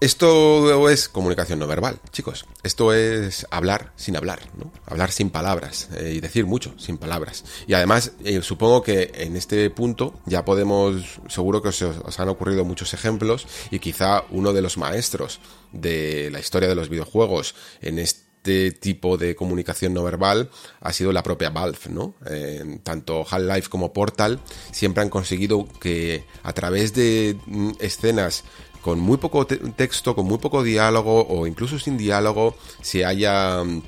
Esto 0.00 0.88
es 0.88 1.10
comunicación 1.10 1.58
no 1.58 1.66
verbal, 1.66 2.00
chicos. 2.10 2.46
Esto 2.62 2.94
es 2.94 3.46
hablar 3.50 3.92
sin 3.96 4.16
hablar, 4.16 4.40
¿no? 4.56 4.72
Hablar 4.86 5.12
sin 5.12 5.28
palabras 5.28 5.90
eh, 5.94 6.14
y 6.16 6.20
decir 6.20 6.46
mucho 6.46 6.72
sin 6.78 6.96
palabras. 6.96 7.44
Y 7.66 7.74
además, 7.74 8.12
eh, 8.24 8.40
supongo 8.40 8.82
que 8.82 9.12
en 9.12 9.36
este 9.36 9.68
punto 9.68 10.18
ya 10.24 10.42
podemos, 10.42 11.20
seguro 11.28 11.60
que 11.60 11.68
os, 11.68 11.82
han 12.18 12.28
ocurrido 12.30 12.64
muchos 12.64 12.94
ejemplos 12.94 13.46
y 13.70 13.78
quizá 13.78 14.24
uno 14.30 14.54
de 14.54 14.62
los 14.62 14.78
maestros 14.78 15.38
de 15.70 16.30
la 16.32 16.40
historia 16.40 16.70
de 16.70 16.76
los 16.76 16.88
videojuegos 16.88 17.54
en 17.82 17.98
este 17.98 18.70
tipo 18.72 19.18
de 19.18 19.36
comunicación 19.36 19.92
no 19.92 20.02
verbal 20.02 20.48
ha 20.80 20.94
sido 20.94 21.12
la 21.12 21.22
propia 21.22 21.50
Valve, 21.50 21.78
¿no? 21.90 22.14
Eh, 22.26 22.80
tanto 22.82 23.26
Half-Life 23.30 23.68
como 23.68 23.92
Portal 23.92 24.40
siempre 24.72 25.02
han 25.02 25.10
conseguido 25.10 25.68
que 25.78 26.24
a 26.42 26.54
través 26.54 26.94
de 26.94 27.36
mm, 27.44 27.72
escenas 27.80 28.44
con 28.80 28.98
muy 29.00 29.18
poco 29.18 29.46
texto, 29.46 30.14
con 30.14 30.26
muy 30.26 30.38
poco 30.38 30.62
diálogo 30.62 31.26
o 31.28 31.46
incluso 31.46 31.78
sin 31.78 31.96
diálogo 31.96 32.56
se 32.80 33.04
haya 33.04 33.62
mm, 33.62 33.82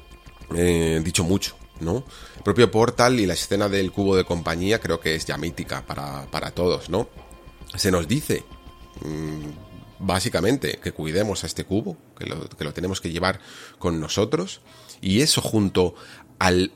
eh, 0.56 1.00
dicho 1.04 1.24
mucho, 1.24 1.56
¿no? 1.80 2.04
El 2.36 2.42
propio 2.42 2.70
Portal 2.70 3.18
y 3.20 3.26
la 3.26 3.34
escena 3.34 3.68
del 3.68 3.92
cubo 3.92 4.16
de 4.16 4.24
compañía 4.24 4.80
creo 4.80 5.00
que 5.00 5.14
es 5.14 5.24
ya 5.24 5.38
mítica 5.38 5.84
para, 5.86 6.26
para 6.30 6.50
todos, 6.50 6.90
¿no? 6.90 7.08
Se 7.74 7.90
nos 7.90 8.06
dice, 8.06 8.44
mm, 9.04 10.04
básicamente, 10.06 10.78
que 10.82 10.92
cuidemos 10.92 11.44
a 11.44 11.46
este 11.46 11.64
cubo, 11.64 11.96
que 12.18 12.26
lo, 12.26 12.48
que 12.48 12.64
lo 12.64 12.72
tenemos 12.72 13.00
que 13.00 13.10
llevar 13.10 13.40
con 13.78 14.00
nosotros, 14.00 14.60
y 15.00 15.20
eso 15.22 15.40
junto 15.40 15.94
al 16.38 16.72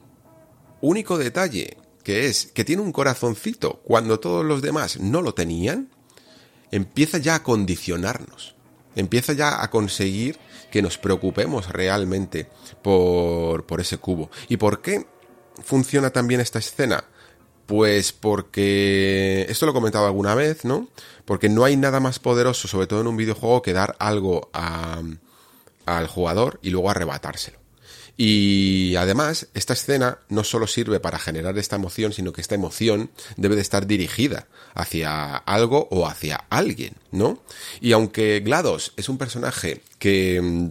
único 0.81 1.18
detalle 1.18 1.76
que 2.07 2.26
es 2.26 2.46
que 2.46 2.64
tiene 2.64 2.83
un 2.83 2.92
corazoncito 2.92 3.81
cuando 3.83 4.20
todos 4.20 4.44
los 4.44 4.62
demás 4.62 5.00
no 5.00 5.22
lo 5.22 5.35
tenían, 5.35 5.90
empieza 6.70 7.18
ya 7.18 7.37
a 7.37 7.42
condicionarnos, 7.42 8.55
empieza 8.94 9.33
ya 9.33 9.62
a 9.62 9.70
conseguir 9.70 10.38
que 10.70 10.83
nos 10.83 10.98
preocupemos 10.98 11.68
realmente 11.70 12.48
por, 12.83 13.66
por 13.66 13.81
ese 13.81 13.98
cubo. 13.98 14.31
¿Y 14.48 14.57
por 14.57 14.83
qué 14.83 15.07
funciona 15.62 16.11
también 16.11 16.40
esta 16.40 16.59
escena? 16.59 17.05
Pues 17.66 18.12
porque 18.12 19.46
esto 19.48 19.66
lo 19.66 19.72
he 19.72 19.74
comentado 19.74 20.07
alguna 20.07 20.35
vez, 20.35 20.64
¿no? 20.64 20.88
Porque 21.24 21.48
no 21.48 21.64
hay 21.64 21.76
nada 21.76 21.98
más 21.98 22.18
poderoso, 22.18 22.68
sobre 22.68 22.87
todo 22.87 23.00
en 23.00 23.09
un 23.09 23.16
videojuego, 23.16 23.62
que 23.62 23.72
dar 23.72 23.96
algo 23.98 24.50
al 24.52 26.07
jugador 26.07 26.61
y 26.62 26.70
luego 26.70 26.90
arrebatárselo. 26.90 27.65
Y 28.16 28.96
además, 28.96 29.48
esta 29.52 29.74
escena 29.74 30.18
no 30.29 30.42
solo 30.42 30.66
sirve 30.66 31.00
para 31.00 31.18
generar 31.18 31.59
esta 31.59 31.76
emoción, 31.76 32.12
sino 32.12 32.33
que 32.33 32.40
esta 32.40 32.55
emoción 32.55 33.11
debe 33.37 33.57
de 33.57 33.62
estar 33.62 33.87
dirigida 33.87 34.48
hacia 34.74 35.37
algo 35.37 35.88
o 35.90 36.07
hacia 36.07 36.44
alguien, 36.48 36.94
¿no? 37.11 37.42
Y 37.81 37.92
aunque 37.92 38.40
GLaDOS 38.40 38.94
es 38.96 39.09
un 39.09 39.18
personaje 39.18 39.83
que 39.98 40.70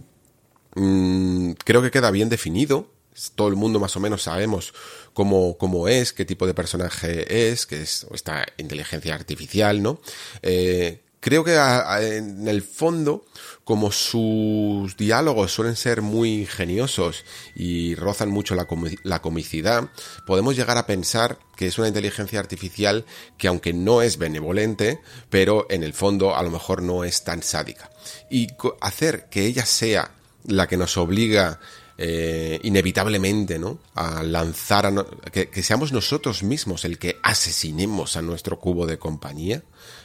mm, 0.74 1.52
creo 1.64 1.82
que 1.82 1.92
queda 1.92 2.10
bien 2.10 2.28
definido, 2.28 2.90
todo 3.34 3.48
el 3.48 3.56
mundo 3.56 3.80
más 3.80 3.96
o 3.96 4.00
menos 4.00 4.22
sabemos 4.22 4.74
cómo, 5.14 5.56
cómo 5.56 5.88
es, 5.88 6.12
qué 6.12 6.24
tipo 6.24 6.46
de 6.46 6.54
personaje 6.54 7.50
es, 7.50 7.64
que 7.66 7.80
es 7.80 8.06
esta 8.12 8.44
inteligencia 8.58 9.14
artificial, 9.14 9.82
¿no? 9.82 10.00
Eh, 10.42 11.00
creo 11.26 11.42
que 11.42 11.56
en 11.56 12.46
el 12.46 12.62
fondo, 12.62 13.24
como 13.64 13.90
sus 13.90 14.96
diálogos 14.96 15.52
suelen 15.52 15.74
ser 15.74 16.00
muy 16.00 16.42
ingeniosos 16.42 17.24
y 17.56 17.96
rozan 17.96 18.28
mucho 18.28 18.54
la, 18.54 18.68
la, 19.02 19.20
comicidad, 19.20 19.90
podemos 20.24 20.54
llegar 20.54 20.78
a 20.78 20.86
pensar 20.86 21.36
que 21.56 21.66
es 21.66 21.78
una 21.78 21.88
inteligencia 21.88 22.38
artificial 22.38 23.04
que 23.38 23.48
aunque 23.48 23.72
no 23.72 24.02
es 24.02 24.18
benevolente, 24.18 25.00
pero 25.28 25.66
en 25.68 25.82
el 25.82 25.94
fondo 25.94 26.36
a 26.36 26.44
lo 26.44 26.50
mejor 26.52 26.80
no 26.80 27.02
es 27.02 27.24
tan 27.24 27.42
sádica. 27.42 27.90
Y 28.30 28.46
hacer 28.80 29.26
que 29.28 29.46
ella 29.46 29.66
sea 29.66 30.12
la 30.44 30.68
que 30.68 30.76
nos 30.76 30.96
obliga 30.96 31.58
eh, 31.98 32.60
inevitablemente, 32.62 33.58
¿no? 33.58 33.80
A 33.96 34.22
lanzar 34.22 34.86
a 34.86 34.92
que, 35.32 35.48
que, 35.48 35.62
seamos 35.64 35.90
nosotros 35.90 36.44
mismos 36.44 36.84
el 36.84 37.00
que 37.00 37.18
asesinemos 37.24 38.16
a 38.16 38.22
nuestro 38.22 38.60
cubo 38.60 38.86
de 38.86 38.98
compañía 38.98 39.64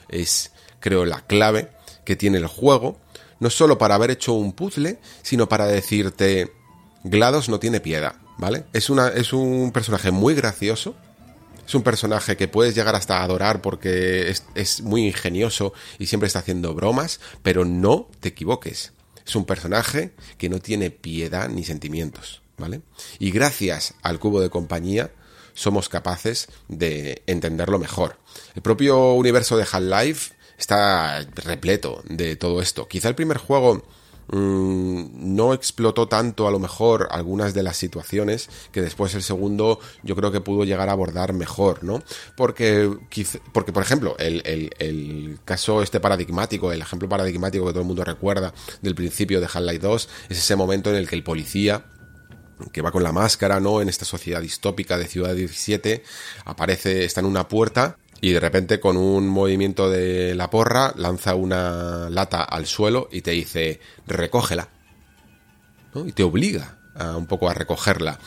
es 0.10 0.52
creo, 0.82 1.06
la 1.06 1.22
clave 1.22 1.70
que 2.04 2.18
tiene 2.18 2.40
el 2.40 2.48
juego, 2.48 3.00
no 3.40 3.50
solo 3.50 3.78
para 3.78 3.96
haber 3.96 4.12
hecho 4.12 4.34
un 4.34 4.52
puzzle, 4.52 5.00
sino 5.22 5.48
para 5.48 5.68
decirte, 5.68 6.52
GLaDOS 7.06 7.48
no 7.48 7.60
tiene 7.60 7.80
piedad, 7.80 8.16
¿vale? 8.38 8.66
Es, 8.74 8.90
una, 8.90 9.08
es 9.08 9.32
un 9.32 9.72
personaje 9.72 10.12
muy 10.12 10.36
gracioso, 10.36 10.96
es 11.66 11.74
un 11.74 11.84
personaje 11.84 12.36
que 12.36 12.50
puedes 12.50 12.76
llegar 12.76 12.96
hasta 12.96 13.24
adorar 13.24 13.62
porque 13.62 14.30
es, 14.30 14.44
es 14.56 14.82
muy 14.82 15.08
ingenioso 15.08 15.74
y 16.00 16.08
siempre 16.08 16.28
está 16.28 16.40
haciendo 16.40 16.74
bromas, 16.74 17.22
pero 17.42 17.64
no 17.64 18.10
te 18.20 18.30
equivoques. 18.30 18.92
Es 19.26 19.36
un 19.36 19.46
personaje 19.46 20.14
que 20.38 20.50
no 20.50 20.60
tiene 20.60 20.90
piedad 20.90 21.48
ni 21.48 21.64
sentimientos, 21.64 22.42
¿vale? 22.58 22.82
Y 23.20 23.32
gracias 23.32 23.94
al 24.02 24.20
cubo 24.20 24.42
de 24.42 24.50
compañía 24.50 25.12
somos 25.54 25.90
capaces 25.90 26.48
de 26.68 27.24
entenderlo 27.28 27.80
mejor. 27.80 28.18
El 28.56 28.62
propio 28.62 29.14
universo 29.14 29.58
de 29.58 29.66
Half-Life 29.70 30.34
está 30.62 31.26
repleto 31.36 32.04
de 32.08 32.36
todo 32.36 32.62
esto. 32.62 32.88
Quizá 32.88 33.10
el 33.10 33.16
primer 33.16 33.38
juego 33.38 33.84
mm, 34.28 35.36
no 35.36 35.54
explotó 35.54 36.08
tanto 36.08 36.48
a 36.48 36.52
lo 36.52 36.60
mejor 36.60 37.08
algunas 37.10 37.56
de 37.56 37.64
las 37.64 37.78
situaciones 37.78 38.48
que 38.72 38.82
después 38.82 39.16
el 39.16 39.24
segundo 39.24 39.80
yo 40.04 40.16
creo 40.16 40.32
que 40.32 40.40
pudo 40.40 40.64
llegar 40.64 40.88
a 40.88 40.92
abordar 40.92 41.34
mejor, 41.34 41.84
¿no? 41.84 42.04
Porque, 42.38 42.96
porque 43.52 43.74
por 43.74 43.82
ejemplo, 43.82 44.16
el, 44.20 44.44
el, 44.78 45.40
caso 45.46 45.82
este 45.82 46.00
paradigmático, 46.00 46.72
el 46.72 46.82
ejemplo 46.82 47.10
paradigmático 47.10 47.66
que 47.66 47.72
todo 47.72 47.82
el 47.82 47.88
mundo 47.88 48.06
recuerda 48.06 48.54
del 48.84 48.94
principio 48.94 49.42
de 49.42 49.48
Half-Life 49.48 49.80
2 49.80 50.10
es 50.30 50.38
ese 50.38 50.56
momento 50.56 50.92
en 50.92 50.98
el 50.98 51.10
que 51.10 51.16
el 51.16 51.24
policía 51.24 51.86
que 52.72 52.84
va 52.84 52.92
con 52.92 53.02
la 53.02 53.12
máscara, 53.12 53.60
¿no? 53.60 53.82
En 53.82 53.90
esta 53.90 54.06
sociedad 54.06 54.40
distópica 54.40 54.96
de 55.00 55.08
Ciudad 55.08 55.34
17, 55.34 56.04
aparece, 56.46 57.04
está 57.04 57.22
en 57.22 57.26
una 57.26 57.48
puerta 57.48 57.98
y 58.22 58.32
de 58.32 58.40
repente 58.40 58.80
con 58.80 58.96
un 58.96 59.28
movimiento 59.28 59.90
de 59.90 60.36
la 60.36 60.50
porra 60.52 60.94
lanza 60.96 61.34
una 61.34 62.08
lata 62.10 62.44
al 62.44 62.68
suelo 62.68 63.10
y 63.12 63.22
te 63.22 63.32
dice 63.32 63.82
recógela 64.06 64.70
¿no? 65.96 66.08
y 66.08 66.12
te 66.12 66.24
obliga 66.24 66.78
a 66.94 67.18
un 67.18 67.26
poco 67.26 67.50
a 67.50 67.54
recogerla 67.56 68.20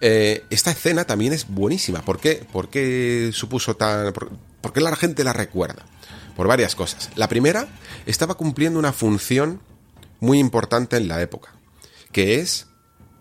eh, 0.00 0.44
esta 0.48 0.70
escena 0.70 1.04
también 1.04 1.34
es 1.34 1.46
buenísima 1.48 2.02
¿por 2.02 2.18
qué? 2.18 2.46
¿por 2.50 2.70
qué 2.70 3.30
supuso 3.34 3.76
tan 3.76 4.12
por, 4.14 4.72
qué 4.72 4.80
la 4.80 4.96
gente 4.96 5.22
la 5.22 5.34
recuerda? 5.34 5.84
por 6.34 6.48
varias 6.48 6.74
cosas 6.74 7.10
la 7.14 7.28
primera 7.28 7.68
estaba 8.06 8.34
cumpliendo 8.34 8.78
una 8.78 8.92
función 8.92 9.60
muy 10.20 10.38
importante 10.38 10.96
en 10.96 11.08
la 11.08 11.20
época 11.20 11.52
que 12.10 12.36
es 12.36 12.68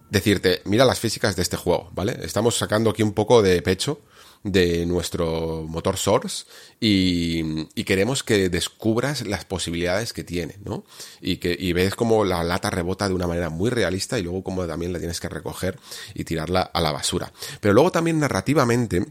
decirte 0.10 0.62
mira 0.64 0.86
las 0.86 1.00
físicas 1.00 1.36
de 1.36 1.42
este 1.42 1.58
juego 1.58 1.90
¿vale? 1.94 2.18
estamos 2.24 2.58
sacando 2.58 2.90
aquí 2.90 3.04
un 3.04 3.14
poco 3.14 3.42
de 3.42 3.62
pecho 3.62 4.00
de 4.44 4.86
nuestro 4.86 5.66
motor 5.68 5.98
Source 5.98 6.46
y, 6.80 7.66
queremos 7.84 8.24
que 8.24 8.50
descubras 8.50 9.28
las 9.28 9.44
posibilidades 9.46 10.14
que 10.14 10.24
tiene, 10.24 10.58
¿no? 10.64 10.86
Y 11.20 11.38
que 11.38 11.56
y 11.60 11.74
ves 11.74 11.96
como 11.96 12.24
la 12.24 12.44
lata 12.44 12.70
rebota 12.70 13.08
de 13.08 13.14
una 13.14 13.28
manera 13.28 13.50
muy 13.50 13.70
realista 13.70 14.18
y 14.18 14.24
luego 14.24 14.44
como 14.44 14.66
también 14.66 14.94
la 14.94 15.00
tienes 15.00 15.20
que 15.20 15.30
recoger 15.30 15.78
y 16.14 16.24
tirarla 16.24 16.62
a 16.62 16.82
la 16.82 16.92
basura. 16.92 17.34
Pero 17.60 17.74
luego 17.74 17.92
también 17.92 18.20
narrativamente 18.20 19.06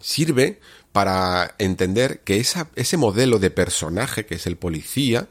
sirve 0.00 0.60
para 0.92 1.54
entender 1.58 2.20
que 2.20 2.36
ese 2.36 2.96
modelo 2.96 3.38
de 3.38 3.50
personaje 3.50 4.26
que 4.26 4.34
es 4.34 4.46
el 4.46 4.56
policía 4.56 5.28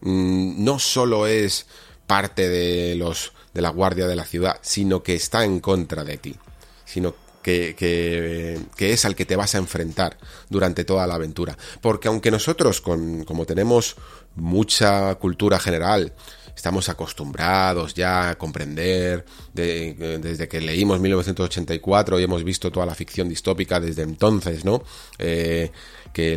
mm, 0.00 0.64
no 0.64 0.78
solo 0.78 1.26
es 1.26 1.66
parte 2.06 2.48
de 2.48 2.96
los 2.96 3.32
de 3.54 3.62
la 3.62 3.70
guardia 3.70 4.06
de 4.06 4.16
la 4.16 4.24
ciudad, 4.24 4.58
sino 4.62 5.02
que 5.02 5.14
está 5.14 5.44
en 5.44 5.60
contra 5.60 6.04
de 6.04 6.16
ti, 6.18 6.36
sino 6.84 7.14
que, 7.48 8.92
es 8.92 9.04
al 9.04 9.14
que 9.14 9.24
te 9.24 9.36
vas 9.36 9.54
a 9.54 9.58
enfrentar 9.58 10.18
durante 10.48 10.84
toda 10.84 11.06
la 11.06 11.14
aventura. 11.14 11.56
Porque 11.80 12.08
aunque 12.08 12.30
nosotros, 12.30 12.80
con, 12.80 13.24
como 13.24 13.46
tenemos 13.46 13.96
mucha 14.34 15.14
cultura 15.16 15.58
general, 15.58 16.12
estamos 16.54 16.88
acostumbrados 16.88 17.94
ya 17.94 18.30
a 18.30 18.34
comprender 18.38 19.24
desde 19.54 20.48
que 20.48 20.60
leímos 20.60 21.00
1984 21.00 22.20
y 22.20 22.24
hemos 22.24 22.44
visto 22.44 22.70
toda 22.70 22.84
la 22.84 22.94
ficción 22.94 23.28
distópica 23.28 23.80
desde 23.80 24.02
entonces, 24.02 24.64
¿no? 24.64 24.82
Eh, 25.18 25.70
que 26.12 26.36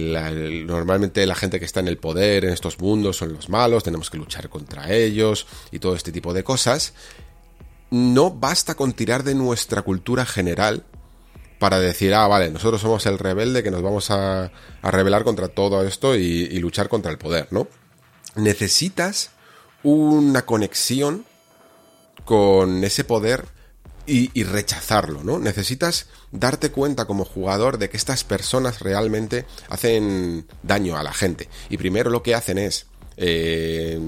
normalmente 0.65 1.25
la 1.25 1.35
gente 1.35 1.59
que 1.59 1.65
está 1.65 1.79
en 1.79 1.87
el 1.87 1.97
poder 1.97 2.45
en 2.45 2.51
estos 2.51 2.79
mundos 2.79 3.17
son 3.17 3.33
los 3.33 3.49
malos, 3.49 3.83
tenemos 3.83 4.09
que 4.09 4.17
luchar 4.17 4.49
contra 4.49 4.91
ellos 4.93 5.47
y 5.71 5.79
todo 5.79 5.95
este 5.95 6.11
tipo 6.11 6.33
de 6.33 6.43
cosas. 6.43 6.93
No 7.89 8.31
basta 8.31 8.75
con 8.75 8.93
tirar 8.93 9.23
de 9.23 9.35
nuestra 9.35 9.81
cultura 9.81 10.25
general 10.25 10.85
para 11.61 11.79
decir, 11.79 12.15
ah, 12.15 12.25
vale, 12.25 12.49
nosotros 12.49 12.81
somos 12.81 13.05
el 13.05 13.19
rebelde 13.19 13.61
que 13.61 13.69
nos 13.69 13.83
vamos 13.83 14.09
a, 14.09 14.51
rebelar 14.81 15.23
contra 15.23 15.47
todo 15.47 15.85
esto 15.85 16.15
y, 16.15 16.57
luchar 16.57 16.89
contra 16.89 17.11
el 17.11 17.19
poder, 17.19 17.49
¿no? 17.51 17.67
Necesitas 18.35 19.29
una 19.83 20.43
conexión 20.47 21.23
con 22.25 22.83
ese 22.83 23.03
poder 23.03 23.45
y, 24.07 24.43
rechazarlo, 24.43 25.23
¿no? 25.23 25.37
Necesitas 25.37 26.07
darte 26.31 26.71
cuenta 26.71 27.05
como 27.05 27.25
jugador 27.25 27.77
de 27.77 27.91
que 27.91 27.97
estas 27.97 28.23
personas 28.23 28.79
realmente 28.79 29.45
hacen 29.69 30.47
daño 30.63 30.97
a 30.97 31.03
la 31.03 31.13
gente. 31.13 31.47
Y 31.69 31.77
primero 31.77 32.09
lo 32.09 32.23
que 32.23 32.33
hacen 32.33 32.57
es 32.57 32.87
eh, 33.17 33.99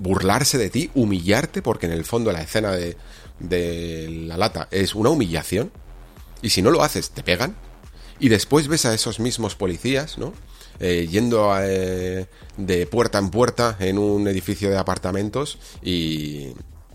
burlarse 0.00 0.58
de 0.58 0.68
ti, 0.68 0.90
humillarte, 0.94 1.62
porque 1.62 1.86
en 1.86 1.92
el 1.92 2.04
fondo 2.04 2.30
la 2.30 2.42
escena 2.42 2.72
de 2.72 4.06
la 4.26 4.36
lata 4.36 4.68
es 4.70 4.94
una 4.94 5.08
humillación 5.08 5.72
y 6.42 6.50
si 6.50 6.62
no 6.62 6.70
lo 6.70 6.82
haces, 6.82 7.10
te 7.10 7.22
pegan. 7.22 7.56
Y 8.20 8.28
después 8.28 8.68
ves 8.68 8.84
a 8.86 8.94
esos 8.94 9.20
mismos 9.20 9.56
policías, 9.56 10.18
¿no? 10.18 10.32
Eh, 10.80 11.08
yendo 11.10 11.54
eh, 11.60 12.26
de 12.56 12.86
puerta 12.86 13.18
en 13.18 13.30
puerta 13.30 13.76
en 13.78 13.98
un 13.98 14.26
edificio 14.26 14.70
de 14.70 14.76
apartamentos 14.76 15.58
y, 15.82 16.48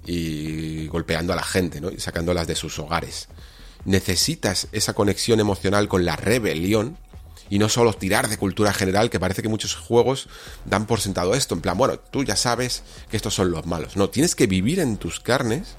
y 0.06 0.88
golpeando 0.88 1.34
a 1.34 1.36
la 1.36 1.44
gente, 1.44 1.80
¿no? 1.80 1.90
Y 1.90 2.00
sacándolas 2.00 2.48
de 2.48 2.56
sus 2.56 2.80
hogares. 2.80 3.30
Necesitas 3.86 4.68
esa 4.72 4.94
conexión 4.94 5.40
emocional 5.40 5.88
con 5.88 6.04
la 6.04 6.16
rebelión 6.16 6.98
y 7.50 7.60
no 7.60 7.70
solo 7.70 7.94
tirar 7.94 8.30
de 8.30 8.38
cultura 8.38 8.74
general, 8.74 9.10
que 9.10 9.20
parece 9.20 9.42
que 9.42 9.50
muchos 9.50 9.76
juegos 9.76 10.28
dan 10.66 10.86
por 10.86 11.02
sentado 11.02 11.34
esto, 11.34 11.56
en 11.56 11.62
plan, 11.62 11.78
bueno, 11.78 12.00
tú 12.00 12.24
ya 12.24 12.36
sabes 12.36 12.84
que 13.10 13.18
estos 13.18 13.34
son 13.34 13.52
los 13.52 13.66
malos. 13.66 13.98
No, 13.98 14.10
tienes 14.10 14.36
que 14.36 14.48
vivir 14.48 14.80
en 14.80 14.98
tus 14.98 15.20
carnes 15.20 15.76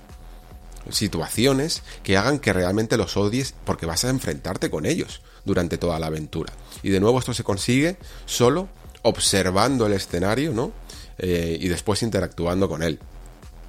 situaciones 0.89 1.83
que 2.03 2.17
hagan 2.17 2.39
que 2.39 2.53
realmente 2.53 2.97
los 2.97 3.17
odies 3.17 3.55
porque 3.65 3.87
vas 3.87 4.05
a 4.05 4.11
enfrentarte 4.11 4.71
con 4.71 4.87
ellos 4.87 5.21
durante 5.45 5.79
toda 5.79 5.99
la 5.99 6.07
aventura. 6.07 6.53
Y 6.83 6.91
de 6.91 7.01
nuevo 7.01 7.19
esto 7.19 7.35
se 7.35 7.45
consigue 7.45 7.97
solo 8.27 8.69
observando 9.03 9.87
el 9.87 9.93
escenario, 9.93 10.53
¿no? 10.53 10.73
Eh, 11.19 11.59
y 11.61 11.69
después 11.69 12.03
interactuando 12.03 12.69
con 12.69 12.83
él. 12.83 12.99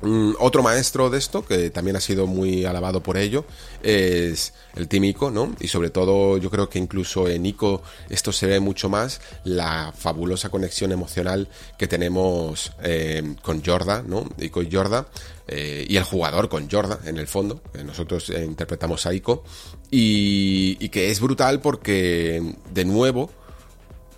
Mm, 0.01 0.33
otro 0.39 0.63
maestro 0.63 1.09
de 1.09 1.19
esto, 1.19 1.45
que 1.45 1.69
también 1.69 1.95
ha 1.95 2.01
sido 2.01 2.25
muy 2.25 2.65
alabado 2.65 3.03
por 3.03 3.17
ello, 3.17 3.45
es 3.83 4.53
el 4.75 4.87
Team 4.87 5.03
Ico, 5.05 5.29
¿no? 5.29 5.55
Y 5.59 5.67
sobre 5.67 5.91
todo 5.91 6.37
yo 6.37 6.49
creo 6.49 6.69
que 6.69 6.79
incluso 6.79 7.27
en 7.27 7.45
Ico 7.45 7.83
esto 8.09 8.31
se 8.31 8.47
ve 8.47 8.59
mucho 8.59 8.89
más, 8.89 9.21
la 9.43 9.93
fabulosa 9.95 10.49
conexión 10.49 10.91
emocional 10.91 11.49
que 11.77 11.87
tenemos 11.87 12.71
eh, 12.81 13.35
con 13.43 13.63
Jorda, 13.63 14.03
¿no? 14.05 14.27
Ico 14.39 14.63
y 14.63 14.71
Jorda, 14.71 15.07
eh, 15.47 15.85
y 15.87 15.97
el 15.97 16.03
jugador 16.03 16.49
con 16.49 16.69
Jorda, 16.69 16.99
en 17.05 17.17
el 17.17 17.27
fondo, 17.27 17.61
nosotros 17.85 18.29
eh, 18.29 18.43
interpretamos 18.43 19.05
a 19.05 19.13
Ico, 19.13 19.43
y, 19.91 20.89
que 20.89 21.11
es 21.11 21.19
brutal 21.19 21.61
porque, 21.61 22.55
de 22.73 22.85
nuevo, 22.85 23.29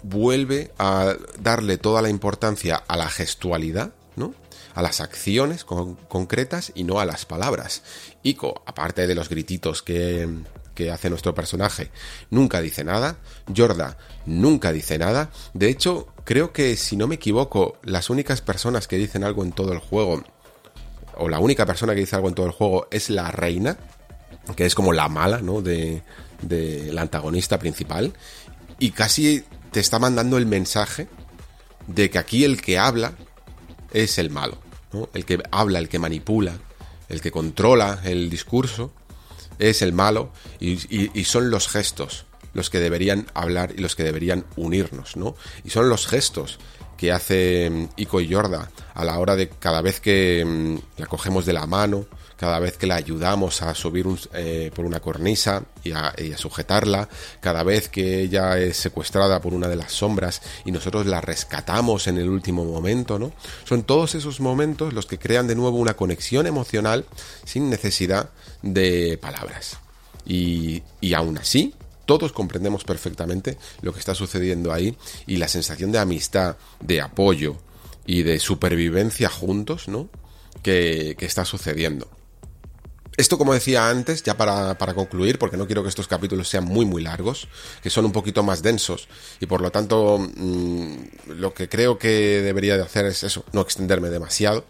vuelve 0.03 0.71
a 0.77 1.15
darle 1.39 1.77
toda 1.77 2.01
la 2.01 2.09
importancia 2.09 2.75
a 2.75 2.95
la 2.95 3.09
gestualidad. 3.09 3.93
A 4.73 4.81
las 4.81 5.01
acciones 5.01 5.65
concretas 5.65 6.71
y 6.75 6.83
no 6.83 6.99
a 6.99 7.05
las 7.05 7.25
palabras. 7.25 7.83
Ico, 8.23 8.63
aparte 8.65 9.07
de 9.07 9.15
los 9.15 9.29
grititos 9.29 9.83
que, 9.83 10.27
que 10.73 10.91
hace 10.91 11.09
nuestro 11.09 11.35
personaje, 11.35 11.91
nunca 12.29 12.61
dice 12.61 12.83
nada. 12.83 13.17
Jorda 13.55 13.97
nunca 14.25 14.71
dice 14.71 14.97
nada. 14.97 15.29
De 15.53 15.69
hecho, 15.69 16.07
creo 16.23 16.51
que 16.51 16.75
si 16.75 16.95
no 16.95 17.07
me 17.07 17.15
equivoco, 17.15 17.77
las 17.83 18.09
únicas 18.09 18.41
personas 18.41 18.87
que 18.87 18.97
dicen 18.97 19.23
algo 19.23 19.43
en 19.43 19.51
todo 19.51 19.73
el 19.73 19.79
juego, 19.79 20.23
o 21.15 21.29
la 21.29 21.39
única 21.39 21.65
persona 21.65 21.93
que 21.93 22.01
dice 22.01 22.15
algo 22.15 22.29
en 22.29 22.35
todo 22.35 22.47
el 22.47 22.51
juego, 22.51 22.87
es 22.91 23.09
la 23.09 23.29
reina, 23.31 23.77
que 24.55 24.65
es 24.65 24.75
como 24.75 24.93
la 24.93 25.09
mala, 25.09 25.39
¿no? 25.39 25.61
De, 25.61 26.01
de 26.41 26.91
la 26.91 27.01
antagonista 27.01 27.59
principal. 27.59 28.13
Y 28.79 28.91
casi 28.91 29.45
te 29.71 29.79
está 29.79 29.99
mandando 29.99 30.37
el 30.37 30.45
mensaje 30.45 31.07
de 31.87 32.09
que 32.09 32.17
aquí 32.17 32.43
el 32.43 32.61
que 32.61 32.77
habla 32.79 33.13
es 33.93 34.17
el 34.17 34.29
malo. 34.29 34.57
El 35.13 35.25
que 35.25 35.41
habla, 35.51 35.79
el 35.79 35.89
que 35.89 35.99
manipula, 35.99 36.53
el 37.09 37.21
que 37.21 37.31
controla 37.31 37.99
el 38.03 38.29
discurso, 38.29 38.91
es 39.59 39.81
el 39.81 39.93
malo 39.93 40.31
y, 40.59 41.23
son 41.25 41.49
los 41.49 41.67
gestos 41.67 42.25
los 42.53 42.69
que 42.69 42.79
deberían 42.79 43.25
hablar 43.33 43.73
y 43.75 43.81
los 43.81 43.95
que 43.95 44.03
deberían 44.03 44.45
unirnos, 44.57 45.17
¿no? 45.17 45.35
Y 45.63 45.71
son 45.71 45.89
los 45.89 46.05
gestos 46.05 46.59
que 46.97 47.11
hace 47.11 47.67
mm, 47.67 47.89
Ico 47.95 48.21
y 48.21 48.27
Yorda 48.27 48.69
a 48.93 49.03
la 49.03 49.17
hora 49.17 49.35
de 49.35 49.49
cada 49.49 49.81
vez 49.81 49.99
que 49.99 50.45
mm, 50.45 50.99
la 50.99 51.07
cogemos 51.07 51.47
de 51.47 51.53
la 51.53 51.65
mano, 51.65 52.05
cada 52.43 52.59
vez 52.59 52.75
que 52.75 52.87
la 52.87 52.95
ayudamos 52.95 53.61
a 53.61 53.73
subir 53.73 54.05
eh, 54.33 54.69
por 54.75 54.83
una 54.83 54.99
cornisa 54.99 55.63
y 55.81 55.93
a, 55.93 56.13
sujetarla, 56.35 57.07
cada 57.39 57.63
vez 57.63 57.87
que 57.87 58.19
ella 58.19 58.59
es 58.59 58.75
secuestrada 58.75 59.39
por 59.39 59.53
una 59.53 59.69
de 59.69 59.77
las 59.77 59.93
sombras 59.93 60.41
y 60.65 60.73
nosotros 60.73 61.05
la 61.05 61.21
rescatamos 61.21 62.07
en 62.07 62.17
el 62.17 62.27
último 62.27 62.65
momento, 62.65 63.17
¿no? 63.17 63.31
Son 63.63 63.83
todos 63.83 64.13
esos 64.15 64.41
momentos 64.41 64.91
los 64.91 65.05
que 65.05 65.19
crean 65.19 65.47
de 65.47 65.55
nuevo 65.55 65.77
una 65.77 65.93
conexión 65.93 66.45
emocional 66.45 67.05
sin 67.45 67.69
necesidad 67.69 68.31
de 68.61 69.17
palabras. 69.21 69.77
Y, 70.25 70.83
y 70.99 71.13
aún 71.13 71.37
así, 71.37 71.73
todos 72.05 72.33
comprendemos 72.33 72.83
perfectamente 72.83 73.57
lo 73.81 73.93
que 73.93 73.99
está 73.99 74.15
sucediendo 74.15 74.73
ahí 74.73 74.97
y 75.27 75.37
la 75.37 75.47
sensación 75.47 75.93
de 75.93 75.99
amistad, 75.99 76.57
de 76.81 76.99
apoyo 76.99 77.55
y 78.05 78.23
de 78.23 78.37
supervivencia 78.39 79.29
juntos, 79.29 79.87
¿no? 79.87 80.09
que 80.61 81.15
está 81.21 81.45
sucediendo. 81.45 82.09
Esto, 83.15 83.37
como 83.37 83.53
decía 83.53 83.89
antes, 83.89 84.23
ya 84.23 84.35
para, 84.35 84.75
concluir, 84.95 85.37
porque 85.37 85.55
no 85.55 85.67
quiero 85.67 85.83
que 85.83 85.89
estos 85.89 86.07
capítulos 86.07 86.49
sean 86.49 86.65
muy, 86.65 86.85
muy 86.85 87.03
largos, 87.03 87.47
que 87.83 87.91
son 87.91 88.05
un 88.05 88.11
poquito 88.11 88.41
más 88.41 88.63
densos, 88.63 89.07
y 89.39 89.45
por 89.45 89.61
lo 89.61 89.71
tanto, 89.71 90.17
mm, 90.17 90.95
lo 91.27 91.53
que 91.53 91.69
creo 91.69 91.99
que 91.99 92.41
debería 92.41 92.75
de 92.75 92.83
hacer 92.83 93.05
es 93.05 93.23
eso, 93.23 93.45
no 93.51 93.61
extenderme 93.61 94.09
demasiado. 94.09 94.65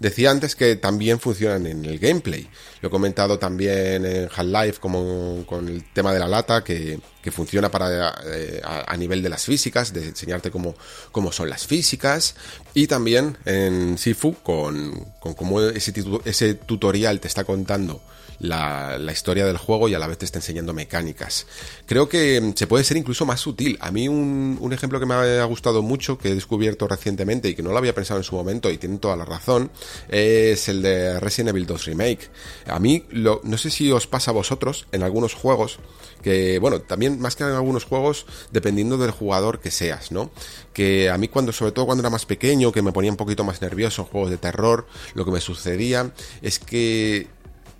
Decía 0.00 0.32
antes 0.32 0.56
que 0.56 0.74
también 0.74 1.20
funcionan 1.20 1.66
en 1.66 1.84
el 1.84 2.00
gameplay. 2.00 2.48
Lo 2.84 2.88
he 2.88 2.90
comentado 2.90 3.38
también 3.38 4.04
en 4.04 4.28
Half-Life 4.30 4.78
como 4.78 5.42
con 5.46 5.66
el 5.68 5.90
tema 5.94 6.12
de 6.12 6.18
la 6.18 6.28
lata, 6.28 6.62
que, 6.62 7.00
funciona 7.32 7.70
para 7.70 8.14
eh, 8.26 8.60
a, 8.62 8.94
nivel 8.98 9.22
de 9.22 9.30
las 9.30 9.46
físicas, 9.46 9.94
de 9.94 10.08
enseñarte 10.08 10.50
cómo, 10.50 10.74
cómo 11.10 11.32
son 11.32 11.48
las 11.48 11.66
físicas. 11.66 12.34
Y 12.74 12.86
también 12.86 13.38
en 13.46 13.96
Sifu, 13.96 14.34
con, 14.34 15.14
con 15.18 15.32
cómo 15.32 15.62
ese, 15.62 15.94
ese 16.26 16.54
tutorial 16.56 17.20
te 17.20 17.28
está 17.28 17.44
contando 17.44 18.02
la, 18.38 19.12
historia 19.12 19.46
del 19.46 19.56
juego 19.56 19.88
y 19.88 19.94
a 19.94 19.98
la 19.98 20.06
vez 20.06 20.18
te 20.18 20.24
está 20.24 20.38
enseñando 20.38 20.72
mecánicas. 20.72 21.46
Creo 21.86 22.08
que 22.08 22.52
se 22.54 22.66
puede 22.66 22.84
ser 22.84 22.96
incluso 22.96 23.26
más 23.26 23.40
sutil. 23.40 23.78
A 23.80 23.90
mí 23.90 24.08
un, 24.08 24.72
ejemplo 24.72 24.98
que 24.98 25.06
me 25.06 25.14
ha 25.14 25.44
gustado 25.44 25.82
mucho, 25.82 26.18
que 26.18 26.30
he 26.30 26.34
descubierto 26.34 26.88
recientemente 26.88 27.48
y 27.48 27.54
que 27.54 27.62
no 27.62 27.70
lo 27.70 27.78
había 27.78 27.94
pensado 27.94 28.18
en 28.18 28.24
su 28.24 28.34
momento 28.34 28.70
y 28.70 28.78
tienen 28.78 28.98
toda 28.98 29.16
la 29.16 29.24
razón, 29.24 29.70
es 30.08 30.68
el 30.68 30.82
de 30.82 31.20
Resident 31.20 31.50
Evil 31.50 31.66
2 31.66 31.84
Remake. 31.86 32.30
A 32.74 32.80
mí, 32.80 33.04
lo, 33.10 33.40
no 33.44 33.56
sé 33.56 33.70
si 33.70 33.92
os 33.92 34.08
pasa 34.08 34.32
a 34.32 34.34
vosotros 34.34 34.88
en 34.90 35.04
algunos 35.04 35.32
juegos, 35.32 35.78
que 36.22 36.58
bueno, 36.58 36.80
también 36.80 37.20
más 37.20 37.36
que 37.36 37.44
en 37.44 37.50
algunos 37.50 37.84
juegos, 37.84 38.26
dependiendo 38.50 38.98
del 38.98 39.12
jugador 39.12 39.60
que 39.60 39.70
seas, 39.70 40.10
¿no? 40.10 40.32
Que 40.72 41.08
a 41.08 41.16
mí 41.16 41.28
cuando, 41.28 41.52
sobre 41.52 41.70
todo 41.70 41.86
cuando 41.86 42.02
era 42.02 42.10
más 42.10 42.26
pequeño, 42.26 42.72
que 42.72 42.82
me 42.82 42.90
ponía 42.90 43.12
un 43.12 43.16
poquito 43.16 43.44
más 43.44 43.62
nervioso 43.62 44.02
en 44.02 44.08
juegos 44.08 44.30
de 44.30 44.38
terror, 44.38 44.88
lo 45.14 45.24
que 45.24 45.30
me 45.30 45.40
sucedía 45.40 46.12
es 46.42 46.58
que 46.58 47.28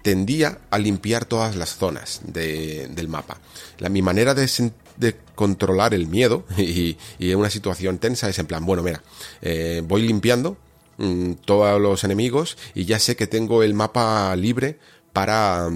tendía 0.02 0.60
a 0.70 0.78
limpiar 0.78 1.24
todas 1.24 1.56
las 1.56 1.74
zonas 1.74 2.20
del 2.26 3.08
mapa. 3.08 3.40
La, 3.80 3.88
mi 3.88 4.00
manera 4.00 4.32
de, 4.32 5.16
controlar 5.34 5.92
el 5.92 6.06
miedo 6.06 6.44
y, 6.56 6.96
en 7.18 7.36
una 7.36 7.50
situación 7.50 7.98
tensa 7.98 8.28
es 8.28 8.38
en 8.38 8.46
plan, 8.46 8.64
bueno, 8.64 8.84
mira, 8.84 9.02
eh, 9.42 9.82
voy 9.84 10.02
limpiando 10.02 10.56
mm, 10.98 11.32
todos 11.44 11.80
los 11.80 12.04
enemigos 12.04 12.56
y 12.74 12.84
ya 12.84 12.98
sé 12.98 13.16
que 13.16 13.26
tengo 13.26 13.62
el 13.62 13.74
mapa 13.74 14.34
libre 14.36 14.78
para 15.12 15.70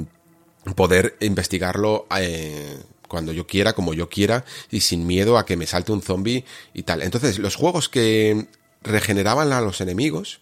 poder 0.74 1.16
investigarlo 1.20 2.06
eh, 2.16 2.78
cuando 3.08 3.32
yo 3.32 3.46
quiera, 3.46 3.72
como 3.72 3.94
yo 3.94 4.08
quiera 4.08 4.44
y 4.70 4.80
sin 4.80 5.06
miedo 5.06 5.38
a 5.38 5.46
que 5.46 5.56
me 5.56 5.66
salte 5.66 5.92
un 5.92 6.02
zombie 6.02 6.44
y 6.74 6.82
tal. 6.82 7.02
Entonces, 7.02 7.38
los 7.38 7.56
juegos 7.56 7.88
que 7.88 8.48
regeneraban 8.82 9.52
a 9.52 9.60
los 9.60 9.80
enemigos 9.80 10.40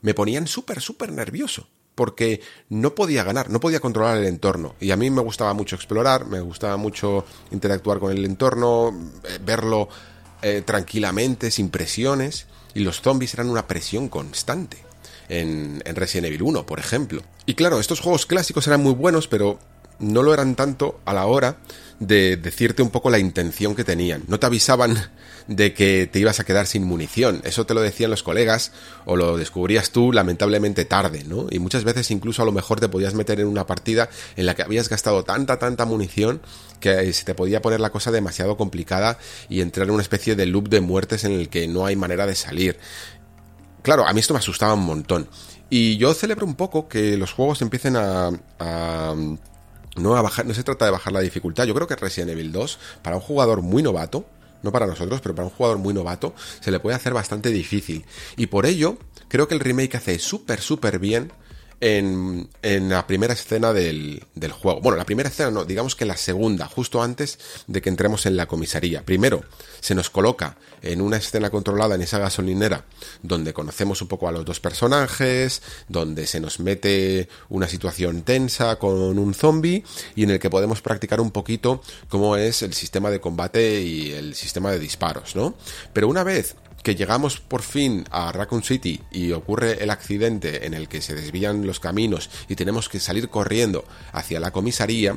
me 0.00 0.14
ponían 0.14 0.46
súper, 0.46 0.80
súper 0.80 1.12
nervioso 1.12 1.68
porque 1.94 2.40
no 2.68 2.94
podía 2.94 3.22
ganar, 3.22 3.50
no 3.50 3.60
podía 3.60 3.80
controlar 3.80 4.18
el 4.18 4.26
entorno. 4.26 4.74
Y 4.80 4.90
a 4.90 4.96
mí 4.96 5.10
me 5.10 5.20
gustaba 5.20 5.54
mucho 5.54 5.76
explorar, 5.76 6.26
me 6.26 6.40
gustaba 6.40 6.76
mucho 6.76 7.24
interactuar 7.50 7.98
con 7.98 8.12
el 8.12 8.24
entorno, 8.24 9.10
eh, 9.24 9.38
verlo 9.44 9.88
eh, 10.40 10.62
tranquilamente, 10.64 11.50
sin 11.50 11.68
presiones. 11.68 12.46
Y 12.74 12.80
los 12.80 13.00
zombies 13.00 13.34
eran 13.34 13.48
una 13.48 13.66
presión 13.66 14.08
constante. 14.08 14.78
En, 15.28 15.82
en 15.86 15.96
Resident 15.96 16.26
Evil 16.26 16.42
1, 16.42 16.66
por 16.66 16.78
ejemplo. 16.78 17.22
Y 17.46 17.54
claro, 17.54 17.80
estos 17.80 18.00
juegos 18.00 18.26
clásicos 18.26 18.66
eran 18.66 18.82
muy 18.82 18.92
buenos, 18.92 19.28
pero 19.28 19.58
no 20.02 20.22
lo 20.22 20.34
eran 20.34 20.54
tanto 20.54 21.00
a 21.04 21.14
la 21.14 21.26
hora 21.26 21.56
de 22.06 22.36
decirte 22.36 22.82
un 22.82 22.90
poco 22.90 23.10
la 23.10 23.18
intención 23.18 23.74
que 23.74 23.84
tenían. 23.84 24.24
No 24.26 24.38
te 24.38 24.46
avisaban 24.46 24.96
de 25.46 25.72
que 25.72 26.06
te 26.06 26.18
ibas 26.18 26.40
a 26.40 26.44
quedar 26.44 26.66
sin 26.66 26.84
munición. 26.84 27.40
Eso 27.44 27.64
te 27.64 27.74
lo 27.74 27.80
decían 27.80 28.10
los 28.10 28.22
colegas 28.22 28.72
o 29.04 29.16
lo 29.16 29.36
descubrías 29.36 29.90
tú 29.90 30.12
lamentablemente 30.12 30.84
tarde, 30.84 31.24
¿no? 31.24 31.46
Y 31.50 31.58
muchas 31.58 31.84
veces 31.84 32.10
incluso 32.10 32.42
a 32.42 32.44
lo 32.44 32.52
mejor 32.52 32.80
te 32.80 32.88
podías 32.88 33.14
meter 33.14 33.40
en 33.40 33.46
una 33.46 33.66
partida 33.66 34.10
en 34.36 34.46
la 34.46 34.54
que 34.54 34.62
habías 34.62 34.88
gastado 34.88 35.24
tanta, 35.24 35.58
tanta 35.58 35.84
munición 35.84 36.42
que 36.80 37.12
se 37.12 37.24
te 37.24 37.34
podía 37.34 37.62
poner 37.62 37.80
la 37.80 37.90
cosa 37.90 38.10
demasiado 38.10 38.56
complicada 38.56 39.18
y 39.48 39.60
entrar 39.60 39.86
en 39.86 39.94
una 39.94 40.02
especie 40.02 40.34
de 40.34 40.46
loop 40.46 40.68
de 40.68 40.80
muertes 40.80 41.24
en 41.24 41.32
el 41.32 41.48
que 41.48 41.68
no 41.68 41.86
hay 41.86 41.96
manera 41.96 42.26
de 42.26 42.34
salir. 42.34 42.78
Claro, 43.82 44.06
a 44.06 44.12
mí 44.12 44.20
esto 44.20 44.34
me 44.34 44.38
asustaba 44.38 44.74
un 44.74 44.84
montón. 44.84 45.28
Y 45.70 45.96
yo 45.96 46.12
celebro 46.14 46.46
un 46.46 46.54
poco 46.54 46.88
que 46.88 47.16
los 47.16 47.32
juegos 47.32 47.62
empiecen 47.62 47.96
a, 47.96 48.30
a 48.58 49.14
no, 49.96 50.16
a 50.16 50.22
bajar, 50.22 50.46
no 50.46 50.54
se 50.54 50.62
trata 50.62 50.84
de 50.84 50.90
bajar 50.90 51.12
la 51.12 51.20
dificultad. 51.20 51.64
Yo 51.64 51.74
creo 51.74 51.86
que 51.86 51.96
Resident 51.96 52.30
Evil 52.30 52.52
2, 52.52 52.78
para 53.02 53.16
un 53.16 53.22
jugador 53.22 53.62
muy 53.62 53.82
novato, 53.82 54.24
no 54.62 54.72
para 54.72 54.86
nosotros, 54.86 55.20
pero 55.20 55.34
para 55.34 55.46
un 55.46 55.54
jugador 55.54 55.78
muy 55.78 55.92
novato, 55.92 56.34
se 56.60 56.70
le 56.70 56.80
puede 56.80 56.96
hacer 56.96 57.12
bastante 57.12 57.50
difícil. 57.50 58.04
Y 58.36 58.46
por 58.46 58.66
ello, 58.66 58.96
creo 59.28 59.48
que 59.48 59.54
el 59.54 59.60
remake 59.60 59.96
hace 59.96 60.18
súper, 60.18 60.60
súper 60.60 60.98
bien 60.98 61.32
en, 61.82 62.48
en 62.62 62.88
la 62.88 63.08
primera 63.08 63.32
escena 63.32 63.72
del, 63.72 64.22
del, 64.36 64.52
juego. 64.52 64.80
Bueno, 64.80 64.96
la 64.96 65.04
primera 65.04 65.28
escena 65.28 65.50
no, 65.50 65.64
digamos 65.64 65.96
que 65.96 66.04
la 66.04 66.16
segunda, 66.16 66.68
justo 66.68 67.02
antes 67.02 67.40
de 67.66 67.82
que 67.82 67.88
entremos 67.88 68.24
en 68.24 68.36
la 68.36 68.46
comisaría. 68.46 69.04
Primero, 69.04 69.42
se 69.80 69.96
nos 69.96 70.08
coloca 70.08 70.56
en 70.80 71.00
una 71.00 71.16
escena 71.16 71.50
controlada 71.50 71.96
en 71.96 72.02
esa 72.02 72.20
gasolinera, 72.20 72.84
donde 73.22 73.52
conocemos 73.52 74.00
un 74.00 74.06
poco 74.06 74.28
a 74.28 74.32
los 74.32 74.44
dos 74.44 74.60
personajes, 74.60 75.60
donde 75.88 76.28
se 76.28 76.38
nos 76.38 76.60
mete 76.60 77.28
una 77.48 77.66
situación 77.66 78.22
tensa 78.22 78.76
con 78.76 79.18
un 79.18 79.34
zombie 79.34 79.82
y 80.14 80.22
en 80.22 80.30
el 80.30 80.38
que 80.38 80.50
podemos 80.50 80.82
practicar 80.82 81.20
un 81.20 81.32
poquito 81.32 81.82
cómo 82.08 82.36
es 82.36 82.62
el 82.62 82.74
sistema 82.74 83.10
de 83.10 83.20
combate 83.20 83.82
y 83.82 84.12
el 84.12 84.36
sistema 84.36 84.70
de 84.70 84.78
disparos, 84.78 85.34
¿no? 85.34 85.56
Pero 85.92 86.06
una 86.06 86.22
vez 86.22 86.54
que 86.82 86.94
llegamos 86.94 87.40
por 87.40 87.62
fin 87.62 88.04
a 88.10 88.32
Raccoon 88.32 88.62
City 88.62 89.00
y 89.10 89.32
ocurre 89.32 89.82
el 89.82 89.90
accidente 89.90 90.66
en 90.66 90.74
el 90.74 90.88
que 90.88 91.00
se 91.00 91.14
desvían 91.14 91.66
los 91.66 91.80
caminos 91.80 92.30
y 92.48 92.56
tenemos 92.56 92.88
que 92.88 93.00
salir 93.00 93.28
corriendo 93.28 93.84
hacia 94.12 94.40
la 94.40 94.50
comisaría, 94.50 95.16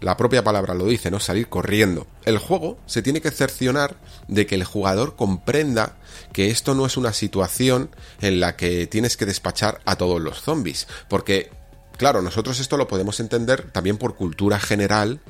la 0.00 0.16
propia 0.16 0.42
palabra 0.42 0.74
lo 0.74 0.86
dice, 0.86 1.10
¿no? 1.10 1.20
Salir 1.20 1.48
corriendo. 1.48 2.06
El 2.24 2.38
juego 2.38 2.78
se 2.86 3.02
tiene 3.02 3.20
que 3.20 3.30
cercionar 3.30 3.96
de 4.28 4.46
que 4.46 4.54
el 4.54 4.64
jugador 4.64 5.14
comprenda 5.14 5.96
que 6.32 6.50
esto 6.50 6.74
no 6.74 6.86
es 6.86 6.96
una 6.96 7.12
situación 7.12 7.90
en 8.22 8.40
la 8.40 8.56
que 8.56 8.86
tienes 8.86 9.18
que 9.18 9.26
despachar 9.26 9.80
a 9.84 9.96
todos 9.96 10.20
los 10.20 10.40
zombies. 10.40 10.88
Porque, 11.08 11.50
claro, 11.98 12.22
nosotros 12.22 12.60
esto 12.60 12.78
lo 12.78 12.88
podemos 12.88 13.20
entender 13.20 13.70
también 13.72 13.98
por 13.98 14.16
cultura 14.16 14.58
general 14.58 15.20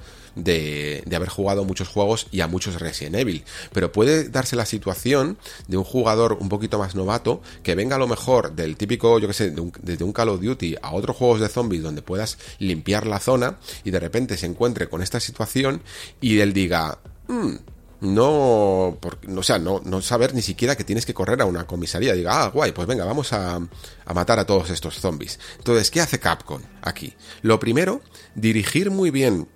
de, 0.45 1.03
haber 1.15 1.29
jugado 1.29 1.65
muchos 1.65 1.89
juegos 1.89 2.27
y 2.31 2.41
a 2.41 2.47
muchos 2.47 2.81
Resident 2.81 3.17
Evil. 3.17 3.45
Pero 3.73 3.93
puede 3.93 4.29
darse 4.29 4.57
la 4.57 4.67
situación 4.67 5.39
de 5.69 5.77
un 5.77 5.85
jugador 5.85 6.39
un 6.41 6.49
poquito 6.49 6.79
más 6.79 6.95
novato 6.95 7.43
que 7.63 7.75
venga 7.75 7.97
a 7.97 7.99
lo 7.99 8.09
mejor 8.09 8.53
del 8.53 8.77
típico, 8.77 9.19
yo 9.19 9.29
que 9.29 9.35
sé, 9.35 9.55
desde 9.83 10.05
un 10.05 10.13
Call 10.13 10.29
of 10.29 10.41
Duty 10.41 10.77
a 10.83 10.93
otros 10.93 11.17
juegos 11.17 11.41
de 11.41 11.49
zombies 11.49 11.83
donde 11.83 12.03
puedas 12.03 12.39
limpiar 12.59 13.07
la 13.07 13.21
zona 13.21 13.59
y 13.85 13.91
de 13.91 14.01
repente 14.01 14.37
se 14.37 14.47
encuentre 14.47 14.89
con 14.89 15.03
esta 15.03 15.21
situación 15.21 15.83
y 16.21 16.41
él 16.41 16.53
diga, 16.53 16.99
mm, 17.29 17.55
no, 18.01 18.99
o 18.99 19.43
sea, 19.43 19.59
no, 19.59 19.83
no 19.85 20.01
saber 20.01 20.35
ni 20.35 20.43
siquiera 20.43 20.75
que 20.75 20.85
tienes 20.85 21.05
que 21.05 21.13
correr 21.13 21.43
a 21.43 21.45
una 21.45 21.67
comisaría. 21.67 22.15
Diga, 22.15 22.45
ah, 22.45 22.49
guay, 22.49 22.73
pues 22.73 22.89
venga, 22.89 23.05
vamos 23.05 23.33
a, 23.33 23.57
a, 23.57 24.15
matar 24.15 24.39
a 24.39 24.47
todos 24.47 24.71
estos 24.71 24.99
zombies. 24.99 25.39
Entonces, 25.59 25.91
¿qué 25.91 26.01
hace 26.01 26.19
Capcom 26.19 26.63
aquí? 26.81 27.15
Lo 27.43 27.61
primero, 27.61 28.01
dirigir 28.35 28.91
muy 28.91 29.11
bien 29.11 29.49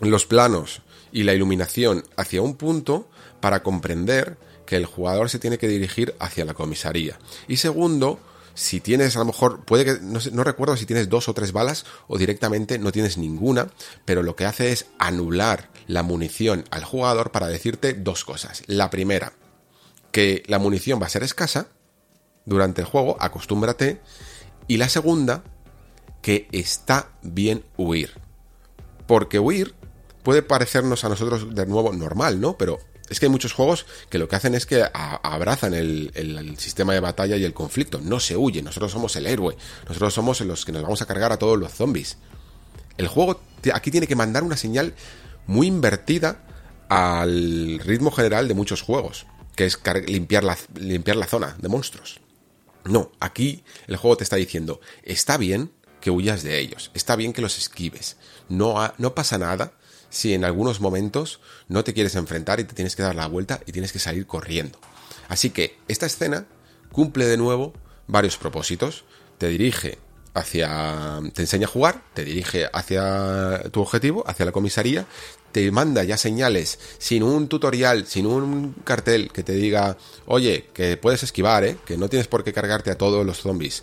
los 0.00 0.26
planos 0.26 0.82
y 1.12 1.22
la 1.22 1.34
iluminación 1.34 2.04
hacia 2.16 2.42
un 2.42 2.56
punto 2.56 3.08
para 3.40 3.62
comprender 3.62 4.36
que 4.66 4.76
el 4.76 4.86
jugador 4.86 5.30
se 5.30 5.38
tiene 5.38 5.58
que 5.58 5.68
dirigir 5.68 6.14
hacia 6.18 6.44
la 6.44 6.54
comisaría. 6.54 7.18
Y 7.48 7.56
segundo, 7.56 8.18
si 8.54 8.80
tienes 8.80 9.16
a 9.16 9.20
lo 9.20 9.26
mejor, 9.26 9.64
puede 9.64 9.84
que, 9.84 9.98
no, 10.00 10.44
recuerdo 10.44 10.76
si 10.76 10.86
tienes 10.86 11.08
dos 11.08 11.28
o 11.28 11.34
tres 11.34 11.52
balas 11.52 11.84
o 12.08 12.18
directamente 12.18 12.78
no 12.78 12.90
tienes 12.90 13.18
ninguna, 13.18 13.68
pero 14.04 14.22
lo 14.22 14.34
que 14.34 14.46
hace 14.46 14.72
es 14.72 14.86
anular 14.98 15.70
la 15.86 16.02
munición 16.02 16.64
al 16.70 16.84
jugador 16.84 17.30
para 17.30 17.48
decirte 17.48 17.94
dos 17.94 18.24
cosas. 18.24 18.62
La 18.66 18.90
primera, 18.90 19.32
que 20.10 20.42
la 20.46 20.58
munición 20.58 21.00
va 21.00 21.06
a 21.06 21.10
ser 21.10 21.22
escasa 21.22 21.68
durante 22.44 22.80
el 22.80 22.86
juego, 22.86 23.16
acostúmbrate. 23.20 24.00
Y 24.68 24.78
la 24.78 24.88
segunda, 24.88 25.44
que 26.22 26.48
está 26.50 27.10
bien 27.22 27.64
huir. 27.76 28.14
Porque 29.06 29.38
huir 29.38 29.74
puede 30.26 30.42
parecernos 30.42 31.04
a 31.04 31.08
nosotros 31.08 31.54
de 31.54 31.66
nuevo 31.66 31.92
normal, 31.92 32.40
¿no? 32.40 32.58
Pero 32.58 32.80
es 33.08 33.20
que 33.20 33.26
hay 33.26 33.30
muchos 33.30 33.52
juegos 33.52 33.86
que 34.10 34.18
lo 34.18 34.26
que 34.26 34.34
hacen 34.34 34.56
es 34.56 34.66
que 34.66 34.84
abrazan 34.92 35.72
el, 35.72 36.56
sistema 36.58 36.94
de 36.94 36.98
batalla 36.98 37.36
y 37.36 37.44
el 37.44 37.54
conflicto. 37.54 38.00
No 38.02 38.18
se 38.18 38.36
huye, 38.36 38.60
nosotros 38.60 38.90
somos 38.90 39.14
el 39.14 39.28
héroe. 39.28 39.56
Nosotros 39.86 40.12
somos 40.12 40.40
los 40.40 40.64
que 40.64 40.72
nos 40.72 40.82
vamos 40.82 41.00
a 41.00 41.06
cargar 41.06 41.30
a 41.30 41.36
todos 41.36 41.56
los 41.56 41.70
zombies. 41.72 42.18
El 42.98 43.06
juego 43.06 43.40
aquí 43.72 43.92
tiene 43.92 44.08
que 44.08 44.16
mandar 44.16 44.42
una 44.42 44.56
señal 44.56 44.94
muy 45.46 45.68
invertida 45.68 46.44
al 46.88 47.78
ritmo 47.78 48.10
general 48.10 48.48
de 48.48 48.54
muchos 48.54 48.82
juegos, 48.82 49.28
que 49.54 49.64
es 49.64 49.78
limpiar 50.08 50.42
la, 50.42 50.58
limpiar 50.74 51.18
la 51.18 51.28
zona 51.28 51.56
de 51.60 51.68
monstruos. 51.68 52.18
No, 52.84 53.12
aquí 53.20 53.62
el 53.86 53.96
juego 53.96 54.16
te 54.16 54.24
está 54.24 54.34
diciendo, 54.34 54.80
está 55.04 55.36
bien 55.36 55.70
que 56.00 56.10
huyas 56.10 56.42
de 56.42 56.58
ellos, 56.58 56.90
está 56.94 57.14
bien 57.14 57.32
que 57.32 57.42
los 57.42 57.58
esquives, 57.58 58.16
no, 58.48 58.92
no 58.98 59.14
pasa 59.14 59.38
nada 59.38 59.72
si 60.10 60.34
en 60.34 60.44
algunos 60.44 60.80
momentos 60.80 61.40
no 61.68 61.84
te 61.84 61.94
quieres 61.94 62.14
enfrentar 62.14 62.60
y 62.60 62.64
te 62.64 62.74
tienes 62.74 62.96
que 62.96 63.02
dar 63.02 63.14
la 63.14 63.26
vuelta 63.26 63.60
y 63.66 63.72
tienes 63.72 63.92
que 63.92 63.98
salir 63.98 64.26
corriendo. 64.26 64.78
Así 65.28 65.50
que 65.50 65.78
esta 65.88 66.06
escena 66.06 66.46
cumple 66.92 67.26
de 67.26 67.36
nuevo 67.36 67.72
varios 68.06 68.36
propósitos. 68.36 69.04
Te 69.38 69.48
dirige 69.48 69.98
hacia. 70.34 71.20
te 71.34 71.42
enseña 71.42 71.66
a 71.66 71.70
jugar, 71.70 72.02
te 72.14 72.24
dirige 72.24 72.68
hacia 72.72 73.62
tu 73.70 73.80
objetivo, 73.80 74.24
hacia 74.26 74.46
la 74.46 74.52
comisaría, 74.52 75.06
te 75.52 75.70
manda 75.70 76.04
ya 76.04 76.16
señales 76.16 76.78
sin 76.98 77.22
un 77.22 77.48
tutorial, 77.48 78.06
sin 78.06 78.26
un 78.26 78.74
cartel 78.84 79.30
que 79.32 79.42
te 79.42 79.52
diga, 79.52 79.96
oye, 80.26 80.68
que 80.74 80.96
puedes 80.96 81.22
esquivar, 81.22 81.64
¿eh? 81.64 81.78
que 81.84 81.96
no 81.96 82.08
tienes 82.08 82.28
por 82.28 82.44
qué 82.44 82.52
cargarte 82.52 82.90
a 82.90 82.98
todos 82.98 83.24
los 83.24 83.38
zombies. 83.38 83.82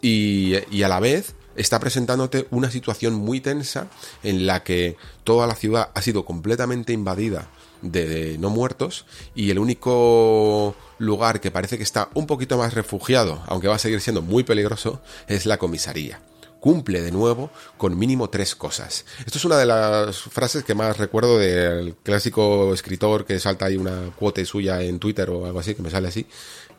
Y, 0.00 0.54
y 0.70 0.84
a 0.84 0.88
la 0.88 1.00
vez 1.00 1.34
está 1.58 1.78
presentándote 1.80 2.46
una 2.50 2.70
situación 2.70 3.14
muy 3.14 3.40
tensa 3.40 3.88
en 4.22 4.46
la 4.46 4.62
que 4.62 4.96
toda 5.24 5.46
la 5.46 5.54
ciudad 5.54 5.90
ha 5.94 6.02
sido 6.02 6.24
completamente 6.24 6.92
invadida 6.92 7.50
de, 7.82 8.36
no 8.38 8.50
muertos 8.50 9.06
y 9.34 9.50
el 9.50 9.58
único 9.58 10.74
lugar 10.98 11.40
que 11.40 11.50
parece 11.50 11.76
que 11.76 11.82
está 11.82 12.08
un 12.14 12.26
poquito 12.26 12.56
más 12.56 12.74
refugiado, 12.74 13.42
aunque 13.46 13.68
va 13.68 13.74
a 13.76 13.80
seguir 13.80 14.00
siendo 14.00 14.22
muy 14.22 14.44
peligroso, 14.44 15.00
es 15.26 15.46
la 15.46 15.58
comisaría 15.58 16.20
cumple 16.60 17.00
de 17.00 17.12
nuevo 17.12 17.50
con 17.76 17.96
mínimo 17.96 18.30
tres 18.30 18.56
cosas. 18.56 19.04
Esto 19.24 19.38
es 19.38 19.44
una 19.44 19.56
de 19.56 19.64
las 19.64 20.18
frases 20.18 20.64
que 20.64 20.74
más 20.74 20.96
recuerdo 20.98 21.38
del 21.38 21.94
clásico 22.02 22.74
escritor 22.74 23.24
que 23.24 23.38
salta 23.38 23.66
ahí 23.66 23.76
una 23.76 24.10
cuota 24.16 24.44
suya 24.44 24.82
en 24.82 24.98
Twitter 24.98 25.30
o 25.30 25.46
algo 25.46 25.60
así, 25.60 25.76
que 25.76 25.82
me 25.82 25.90
sale 25.90 26.08
así, 26.08 26.26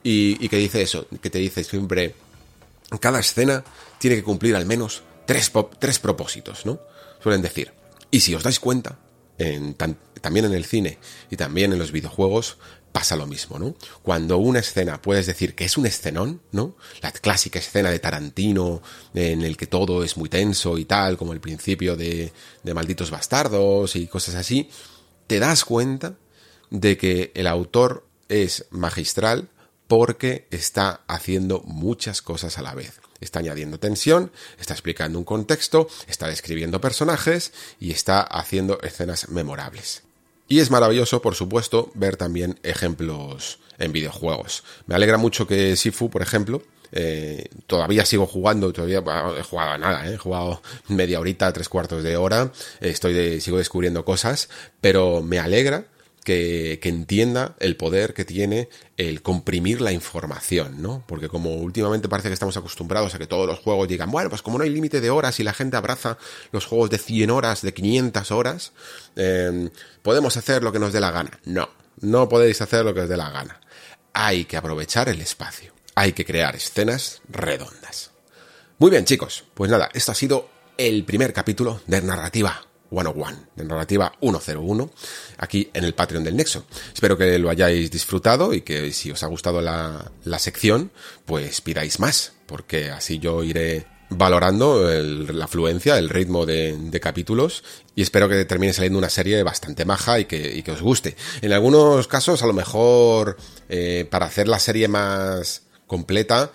y, 0.03 0.37
y 0.43 0.49
que 0.49 0.57
dice 0.57 0.81
eso, 0.81 1.07
que 1.21 1.29
te 1.29 1.39
dice 1.39 1.63
siempre, 1.63 2.13
cada 2.99 3.19
escena 3.21 3.63
tiene 3.99 4.15
que 4.15 4.23
cumplir 4.23 4.55
al 4.55 4.65
menos 4.65 5.03
tres, 5.25 5.51
tres 5.77 5.99
propósitos, 5.99 6.65
¿no? 6.65 6.79
Suelen 7.21 7.41
decir. 7.41 7.73
Y 8.11 8.21
si 8.21 8.33
os 8.33 8.43
dais 8.43 8.59
cuenta, 8.59 8.99
en, 9.37 9.75
también 10.21 10.45
en 10.45 10.53
el 10.53 10.65
cine 10.65 10.97
y 11.29 11.37
también 11.37 11.71
en 11.73 11.79
los 11.79 11.91
videojuegos 11.91 12.57
pasa 12.91 13.15
lo 13.15 13.27
mismo, 13.27 13.59
¿no? 13.59 13.75
Cuando 14.01 14.37
una 14.37 14.59
escena 14.59 15.01
puedes 15.01 15.27
decir 15.27 15.53
que 15.53 15.65
es 15.65 15.77
un 15.77 15.85
escenón, 15.85 16.41
¿no? 16.51 16.75
La 17.01 17.11
clásica 17.11 17.59
escena 17.59 17.91
de 17.91 17.99
Tarantino 17.99 18.81
en 19.13 19.43
el 19.43 19.57
que 19.57 19.67
todo 19.67 20.03
es 20.03 20.17
muy 20.17 20.29
tenso 20.29 20.77
y 20.77 20.85
tal, 20.85 21.17
como 21.17 21.33
el 21.33 21.39
principio 21.39 21.95
de, 21.95 22.33
de 22.63 22.73
Malditos 22.73 23.11
Bastardos 23.11 23.95
y 23.95 24.07
cosas 24.07 24.35
así, 24.35 24.69
te 25.27 25.39
das 25.39 25.63
cuenta 25.65 26.17
de 26.71 26.97
que 26.97 27.31
el 27.35 27.47
autor 27.47 28.07
es 28.27 28.65
magistral 28.71 29.49
porque 29.87 30.47
está 30.51 31.01
haciendo 31.07 31.61
muchas 31.65 32.21
cosas 32.21 32.57
a 32.57 32.61
la 32.61 32.73
vez. 32.73 32.99
Está 33.21 33.39
añadiendo 33.39 33.79
tensión, 33.79 34.31
está 34.59 34.73
explicando 34.73 35.19
un 35.19 35.25
contexto, 35.25 35.87
está 36.07 36.27
describiendo 36.27 36.81
personajes 36.81 37.53
y 37.79 37.91
está 37.91 38.21
haciendo 38.21 38.79
escenas 38.81 39.29
memorables. 39.29 40.03
Y 40.47 40.59
es 40.59 40.71
maravilloso, 40.71 41.21
por 41.21 41.35
supuesto, 41.35 41.91
ver 41.93 42.17
también 42.17 42.59
ejemplos 42.63 43.59
en 43.77 43.91
videojuegos. 43.91 44.63
Me 44.87 44.95
alegra 44.95 45.17
mucho 45.17 45.45
que 45.45 45.75
Sifu, 45.75 46.09
por 46.09 46.21
ejemplo, 46.21 46.63
eh, 46.91 47.49
todavía 47.67 48.05
sigo 48.05 48.25
jugando, 48.25 48.73
todavía 48.73 49.03
he 49.37 49.43
jugado 49.43 49.77
nada, 49.77 50.07
¿eh? 50.07 50.15
he 50.15 50.17
jugado 50.17 50.61
media 50.87 51.19
horita, 51.19 51.53
tres 51.53 51.69
cuartos 51.69 52.03
de 52.03 52.17
hora, 52.17 52.51
estoy 52.81 53.39
sigo 53.41 53.59
descubriendo 53.59 54.03
cosas, 54.03 54.49
pero 54.81 55.21
me 55.21 55.37
alegra 55.39 55.85
que, 56.23 56.79
entienda 56.83 57.55
el 57.59 57.75
poder 57.75 58.13
que 58.13 58.25
tiene 58.25 58.69
el 58.97 59.21
comprimir 59.21 59.81
la 59.81 59.91
información, 59.91 60.81
¿no? 60.81 61.03
Porque 61.07 61.29
como 61.29 61.55
últimamente 61.55 62.09
parece 62.09 62.29
que 62.29 62.33
estamos 62.33 62.57
acostumbrados 62.57 63.13
a 63.15 63.19
que 63.19 63.27
todos 63.27 63.47
los 63.47 63.59
juegos 63.59 63.87
digan, 63.87 64.11
bueno, 64.11 64.29
pues 64.29 64.41
como 64.41 64.57
no 64.57 64.63
hay 64.63 64.69
límite 64.69 65.01
de 65.01 65.09
horas 65.09 65.39
y 65.39 65.43
la 65.43 65.53
gente 65.53 65.77
abraza 65.77 66.17
los 66.51 66.65
juegos 66.65 66.89
de 66.89 66.97
100 66.97 67.29
horas, 67.31 67.61
de 67.61 67.73
500 67.73 68.31
horas, 68.31 68.73
em, 69.15 69.69
podemos 70.01 70.35
hacer 70.37 70.63
lo 70.63 70.71
que 70.71 70.79
nos 70.79 70.93
dé 70.93 70.99
la 70.99 71.11
gana. 71.11 71.39
No, 71.45 71.69
no 72.01 72.29
podéis 72.29 72.61
hacer 72.61 72.85
lo 72.85 72.93
que 72.93 73.01
os 73.01 73.09
dé 73.09 73.17
la 73.17 73.29
gana. 73.29 73.59
Hay 74.13 74.45
que 74.45 74.57
aprovechar 74.57 75.09
el 75.09 75.21
espacio. 75.21 75.73
Hay 75.95 76.13
que 76.13 76.25
crear 76.25 76.55
escenas 76.55 77.21
redondas. 77.29 78.11
Muy 78.77 78.91
bien, 78.91 79.05
chicos. 79.05 79.43
Pues 79.53 79.69
nada, 79.69 79.89
esto 79.93 80.11
ha 80.11 80.15
sido 80.15 80.49
el 80.77 81.03
primer 81.03 81.33
capítulo 81.33 81.81
de 81.87 82.01
Narrativa 82.01 82.68
101, 82.89 83.37
de 83.55 83.65
narrativa 83.65 84.11
101, 84.19 84.89
aquí 85.37 85.69
en 85.73 85.83
el 85.83 85.93
Patreon 85.93 86.23
del 86.23 86.35
Nexo. 86.35 86.65
Espero 86.93 87.17
que 87.17 87.37
lo 87.39 87.49
hayáis 87.49 87.91
disfrutado 87.91 88.53
y 88.53 88.61
que 88.61 88.91
si 88.91 89.11
os 89.11 89.23
ha 89.23 89.27
gustado 89.27 89.61
la, 89.61 90.11
la 90.23 90.39
sección, 90.39 90.91
pues 91.25 91.61
pidáis 91.61 91.99
más, 91.99 92.33
porque 92.45 92.89
así 92.89 93.19
yo 93.19 93.43
iré 93.43 93.85
valorando 94.09 94.89
la 94.89 95.45
afluencia, 95.45 95.97
el 95.97 96.09
ritmo 96.09 96.45
de, 96.45 96.99
capítulos 97.01 97.63
y 97.95 98.01
espero 98.01 98.27
que 98.27 98.43
termine 98.45 98.73
saliendo 98.73 98.99
una 98.99 99.09
serie 99.09 99.41
bastante 99.43 99.85
maja 99.85 100.19
y 100.19 100.25
que, 100.25 100.61
que 100.63 100.71
os 100.71 100.81
guste. 100.81 101.15
En 101.41 101.53
algunos 101.53 102.07
casos, 102.07 102.41
a 102.41 102.47
lo 102.47 102.53
mejor, 102.53 103.37
eh, 103.69 104.07
para 104.09 104.25
hacer 104.25 104.47
la 104.47 104.59
serie 104.59 104.87
más 104.87 105.63
completa, 105.87 106.51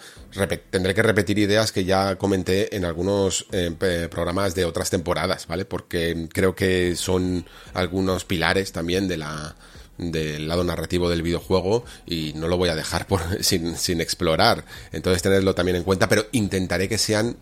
tendré 0.70 0.94
que 0.94 1.02
repetir 1.02 1.38
ideas 1.38 1.72
que 1.72 1.84
ya 1.84 2.16
comenté 2.16 2.76
en 2.76 2.84
algunos 2.84 3.46
eh, 3.52 3.70
programas 4.10 4.54
de 4.54 4.64
otras 4.64 4.90
temporadas, 4.90 5.46
¿vale? 5.46 5.64
Porque 5.64 6.28
creo 6.32 6.54
que 6.54 6.96
son 6.96 7.46
algunos 7.72 8.24
pilares 8.24 8.72
también 8.72 9.08
de 9.08 9.16
la 9.16 9.56
del 9.96 10.48
lado 10.48 10.64
narrativo 10.64 11.08
del 11.08 11.22
videojuego 11.22 11.84
y 12.04 12.32
no 12.34 12.48
lo 12.48 12.56
voy 12.56 12.68
a 12.68 12.74
dejar 12.74 13.06
por, 13.06 13.20
sin, 13.44 13.76
sin 13.76 14.00
explorar. 14.00 14.64
Entonces 14.92 15.22
tenerlo 15.22 15.54
también 15.54 15.76
en 15.76 15.84
cuenta, 15.84 16.08
pero 16.08 16.26
intentaré 16.32 16.88
que 16.88 16.98
sean 16.98 17.36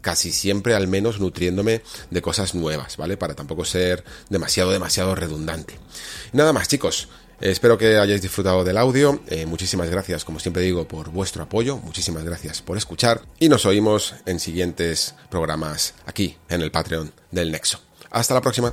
casi 0.00 0.30
siempre 0.30 0.74
al 0.74 0.86
menos 0.86 1.18
nutriéndome 1.18 1.82
de 2.10 2.22
cosas 2.22 2.54
nuevas, 2.54 2.96
¿vale? 2.96 3.16
Para 3.16 3.34
tampoco 3.34 3.64
ser 3.64 4.04
demasiado, 4.30 4.70
demasiado 4.70 5.14
redundante. 5.16 5.78
Nada 6.32 6.52
más, 6.52 6.68
chicos. 6.68 7.08
Espero 7.40 7.76
que 7.76 7.98
hayáis 7.98 8.22
disfrutado 8.22 8.64
del 8.64 8.78
audio. 8.78 9.20
Eh, 9.28 9.46
muchísimas 9.46 9.90
gracias, 9.90 10.24
como 10.24 10.40
siempre 10.40 10.62
digo, 10.62 10.88
por 10.88 11.10
vuestro 11.10 11.42
apoyo. 11.42 11.76
Muchísimas 11.78 12.24
gracias 12.24 12.62
por 12.62 12.76
escuchar. 12.76 13.20
Y 13.38 13.48
nos 13.48 13.66
oímos 13.66 14.14
en 14.24 14.40
siguientes 14.40 15.14
programas 15.30 15.94
aquí 16.06 16.36
en 16.48 16.62
el 16.62 16.70
Patreon 16.70 17.12
del 17.30 17.52
Nexo. 17.52 17.80
Hasta 18.10 18.34
la 18.34 18.40
próxima. 18.40 18.72